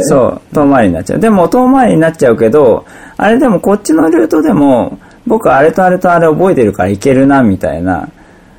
[0.02, 1.18] そう、遠回りになっちゃう。
[1.18, 2.84] でも遠回りになっちゃうけど、
[3.16, 8.08] あれでもこっちのルートでも、僕あれとあれとあれ覚えてるからいけるな、みたいな、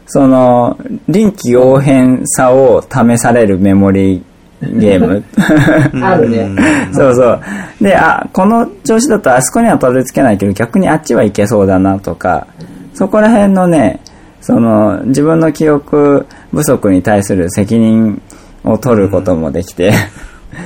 [0.08, 4.24] その、臨機応変さを試されるメモリー
[4.62, 5.24] ゲーム。
[6.04, 6.50] あるね。
[6.92, 7.42] そうそう。
[7.82, 12.48] で、あ、この調子だとあそこにはたどり着けないけど、逆にあっちは行けそうだなとか、
[12.94, 14.02] そこら辺のね、
[14.42, 18.22] その、自分の記憶不足に対する責任
[18.64, 19.94] を取ることもできて、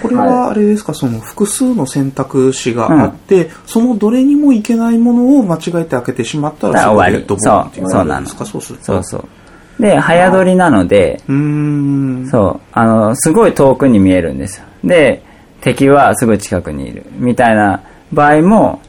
[0.01, 8.85] これはあれですか、その複数の選択肢があって、そのどれにもいけないものを間違えて開けてしまったら、終わりでドボンっていうそうそうなのですか、そうすると。
[8.85, 9.25] そうそう。
[9.83, 12.27] で、早撮りなので、うーん。
[12.31, 14.65] そう、あの、すごい遠くに見えるんですよ。
[14.81, 15.21] で、
[15.59, 17.03] 敵はすぐ近くにいる。
[17.17, 17.81] みたいな
[18.13, 18.79] 場合も、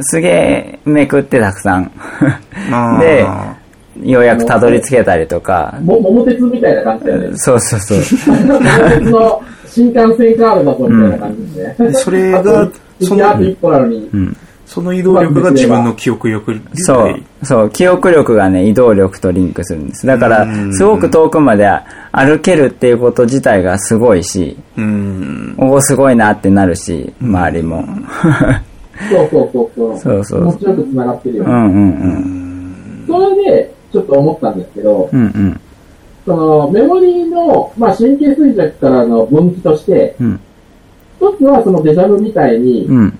[0.00, 1.90] すげえめくってたくさん。
[3.00, 3.26] で、
[4.00, 7.36] ようやくたどり着けたりとか、も桃鉄みたいな感じだよね。
[7.36, 7.98] そうそうそう。
[8.46, 11.92] 桃鉄の新幹線カードだとみたいな感じですね。
[11.94, 12.70] それが
[13.00, 14.08] そのあと一歩なのに。
[14.12, 14.36] うん。
[14.68, 20.06] その移動力が自分の記憶力でそう、そう、記憶力がね、移動力とリンクするんです。
[20.06, 21.66] だからう、んすごく遠くまで
[22.12, 25.54] 歩けるっていうこと自体がすごいし、うーん。
[25.56, 27.82] おお、すごいなってなるし、周りも。
[29.10, 29.98] そうそうそうそう。
[29.98, 31.50] そうそう気持ちよく繋がってるよね。
[31.50, 33.04] うんうんうん。
[33.06, 35.60] それで、ちょっと思ったんですけど、うんうん。
[36.26, 40.40] その、メモリーの、まあ、神経衰弱からの分岐として、うん。
[41.18, 43.18] 一つはそのデジャブみたいに、うん。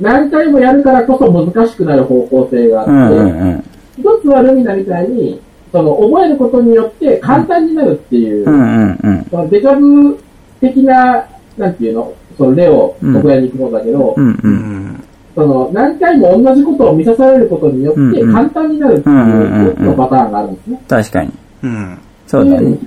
[0.00, 3.64] 何回もやるからこそ難しくなる方向性があって、うんうんうん。
[3.98, 5.40] 一つはルミナみたいに、
[5.70, 9.26] その、覚えることによって簡単になるっていう、うんうんうん。
[9.30, 10.18] そのデジャブ
[10.60, 11.26] 的な、
[11.56, 14.38] なんていうの、その例を床屋に行くのだけど、うんう。
[14.42, 15.04] うんん。
[15.34, 20.82] その、何回も同じことを見さされることによって簡単になるっていうパターンがあるんですね。
[20.88, 21.32] 確かに。
[21.62, 21.98] うん。
[22.26, 22.78] そうだね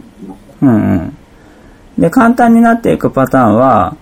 [0.62, 1.18] うんうん。
[1.98, 3.96] で、簡単になっていくパターンは、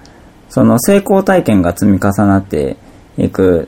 [0.49, 2.75] その成功体験が積み重なって
[3.17, 3.67] いく。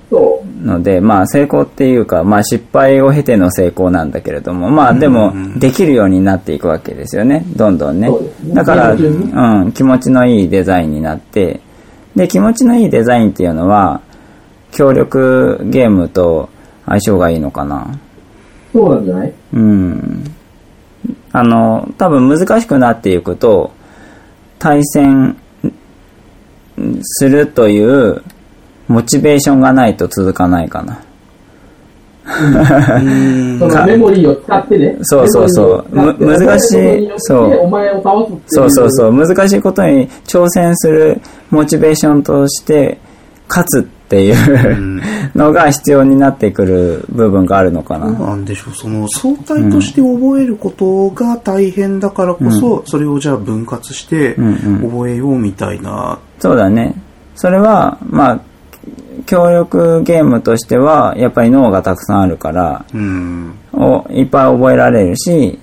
[0.63, 7.43] ので、まあ成功っていうか、まあ失敗を経ての成功なんだけれども、まあでもうんできるようになっていくわけですよね。
[7.57, 8.09] どんどんね
[8.47, 11.59] だから、うん、気持ちのいいデザインになって、
[12.15, 14.01] で、気持ちのいいデザインっていうのは、
[14.71, 16.49] 協力ゲームと
[16.85, 17.87] 相性がいいのかな。
[18.71, 19.33] そうなんじゃない？
[19.53, 20.23] うん。
[21.33, 23.71] あの、多分難しくなっていくと、
[24.59, 25.35] 対戦
[27.01, 28.23] するという
[28.87, 30.99] モチベーションがないと続かないかな。
[32.25, 34.97] そのメモリーを使ってね。
[35.01, 38.41] そうそうそうむ難しいそうお前を倒すっていう。
[38.47, 39.13] そうそうそう。
[39.13, 42.97] 難しいことに挑戦するモチベーションとして、
[43.49, 45.01] 勝つっていう
[45.35, 48.19] のが必要になってくる部分があるのかどうな。
[48.19, 56.19] なんでしょう、その相対として覚えることが大変だからこそ、それをじゃあ分割してうんうん覚えようみたいな。
[56.39, 56.95] そうだね。
[57.35, 58.41] それは、まあ、
[59.25, 63.55] 協力ゲームとしては、やっぱり脳がたくさんあるから、うん。
[63.73, 65.59] をいっぱい覚えられるし、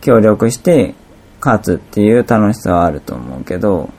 [0.00, 0.94] 協力して
[1.40, 3.90] 勝つっていう楽しさはあると思うけど、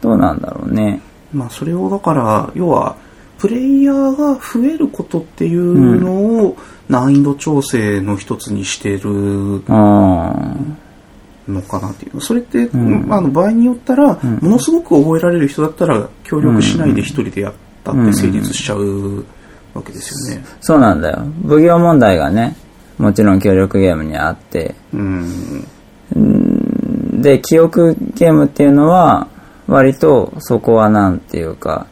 [0.00, 1.00] どうなんだろうね。
[1.32, 2.96] まあそれをだから、要は、
[3.38, 6.56] プレイヤーが増えることっていうのを
[6.88, 10.34] 難易度調整の一つにしてるあ
[11.48, 12.20] のかなっていう。
[12.20, 17.54] それって、んまあ、あの場合によったら、ものすごく覚えられる人だったら協力しないで一人でやっ
[17.84, 19.24] たって成立しちゃう
[19.74, 20.44] わけですよね。
[20.60, 21.22] そうなんだよ。
[21.46, 22.56] 奉行問題がね、
[22.98, 25.64] もちろん協力ゲームにあって、うん。
[27.20, 29.28] で、記憶ゲームっていうのは、
[29.66, 31.86] 割とそこはなんていうか、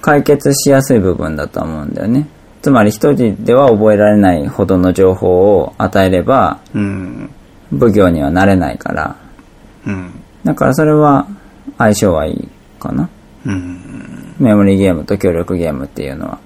[0.00, 2.28] 解決しやすい部分だと思うんだよね。
[2.62, 7.30] つまり一人では覚えられないほどの情報を与えれば、うん。
[7.78, 9.16] 奉行にはなれないから。
[9.86, 10.10] うん。
[10.44, 11.26] だからそれは
[11.78, 12.48] 相性はいい
[12.80, 13.08] かな。
[13.46, 14.15] うん。
[14.38, 16.38] メモリーゲームと協力ゲームっていうのは。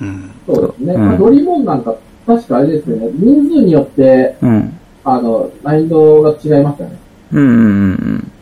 [0.00, 0.30] うん。
[0.46, 0.94] そうですね。
[0.94, 1.94] うんまあドリモンなんか、
[2.26, 3.08] 確かあれですよね。
[3.14, 4.78] 人数によって、うん。
[5.04, 6.98] あの、難易度が違いますよね。
[7.32, 7.62] うんうんうんう
[7.94, 8.32] ん。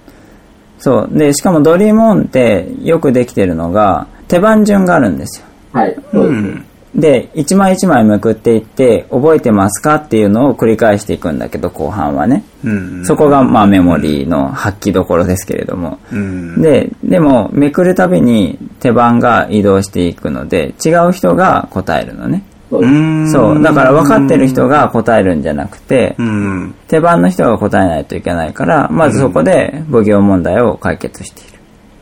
[0.78, 1.18] そう。
[1.18, 5.46] で、しかもドリームオンってよくできてるのが、手番順があるんですよ。
[5.72, 5.96] はい。
[6.12, 6.32] そうです。
[6.32, 6.64] うん。
[6.94, 12.44] で、一枚一枚めくっていって、覚えてますかっていうのを繰り返していくんだけど、後半はね。
[12.64, 13.04] うん。
[13.04, 15.98] そこが、まあ、メモリーの発揮どころですけれども。
[16.12, 16.62] うん。
[16.62, 22.44] で、でも、めくるたびに手番が移動していくので、違う人が答えるのね。
[22.70, 23.62] そうそう。
[23.62, 26.74] だから分かってる人が答えるんじゃなくてう、ん。
[26.88, 31.44] 手番の人が答えないといけないから、まずそこで奉行問題を解決してい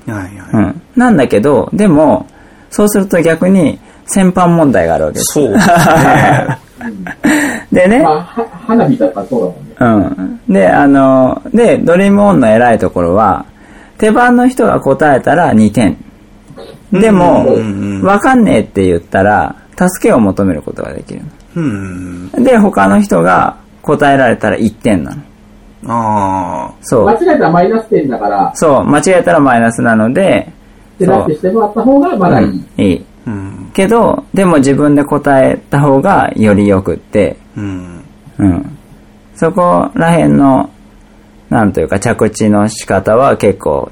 [0.07, 0.15] る。
[0.15, 0.65] はいはい。
[0.65, 0.83] うん。
[0.97, 2.27] なんだけど、でも、
[2.71, 5.33] そうすると逆に、先般問題があるわけです。
[5.35, 6.59] そう ですね。
[7.73, 9.41] でねま、あ、は花火とかそう
[9.79, 10.41] だもんね。
[10.49, 10.55] うん。
[10.55, 13.45] で、あの、で、ドリームオンの偉いところは、
[13.99, 15.97] 手番の人が答えたら2点。
[16.93, 17.47] でも、
[18.03, 21.23] わかんねえって言ったら、助けを求めることができる
[21.57, 22.31] うん。
[22.33, 22.43] の。
[22.43, 25.17] で、他の人が答えられたら1点なの。
[25.89, 26.73] ああ。
[26.83, 27.05] そう。
[27.07, 30.49] 間違えたらマイナス点だから、そう、間違えたらマイナスなので、
[30.99, 32.47] 手出してもらった方がまだいい。
[32.47, 33.05] うんいい。
[33.27, 33.71] うん。
[33.73, 38.05] けど、でも自分で答えた方がよりよくって、うん。
[38.39, 38.79] うん。
[39.35, 40.71] そこら辺の、
[41.49, 43.91] なんというか着地の仕方は結構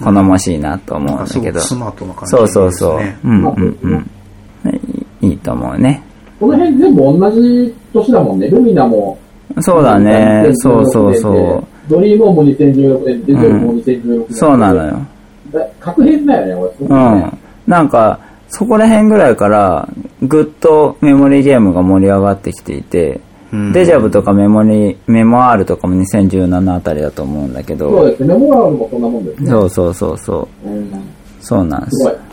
[0.00, 1.60] 好ましいなと思うんだけど。
[1.60, 3.00] くスマートな感じそうそうそう。
[3.24, 4.10] うんうんうん。
[5.20, 6.02] いいと思うね。
[6.38, 8.48] この辺全部同じ年だもんね。
[8.48, 9.18] ルミナも。
[9.60, 10.50] そうだね。
[10.54, 11.90] そうそうそう。
[11.90, 14.18] ドリームも2016年、デジョルも2016年。
[14.28, 14.32] う。
[14.32, 14.98] そうなのよ。
[15.52, 15.60] だ。
[15.80, 16.86] 確変だよね、俺。
[16.88, 17.38] うねん。
[17.66, 19.88] なんか、そこら辺ぐらいから、
[20.22, 23.20] ぐっとメモリーゲームが盛り上がってきていて、
[23.52, 28.34] うんデジャブとかメモリー、メモ R とかも2017あたりだと思うんだけど、そうですね。
[28.34, 29.48] メモラルもそんなもんですね。
[29.48, 30.68] そうそうそうそう。
[30.68, 30.92] うん。
[31.40, 32.27] そうなんです。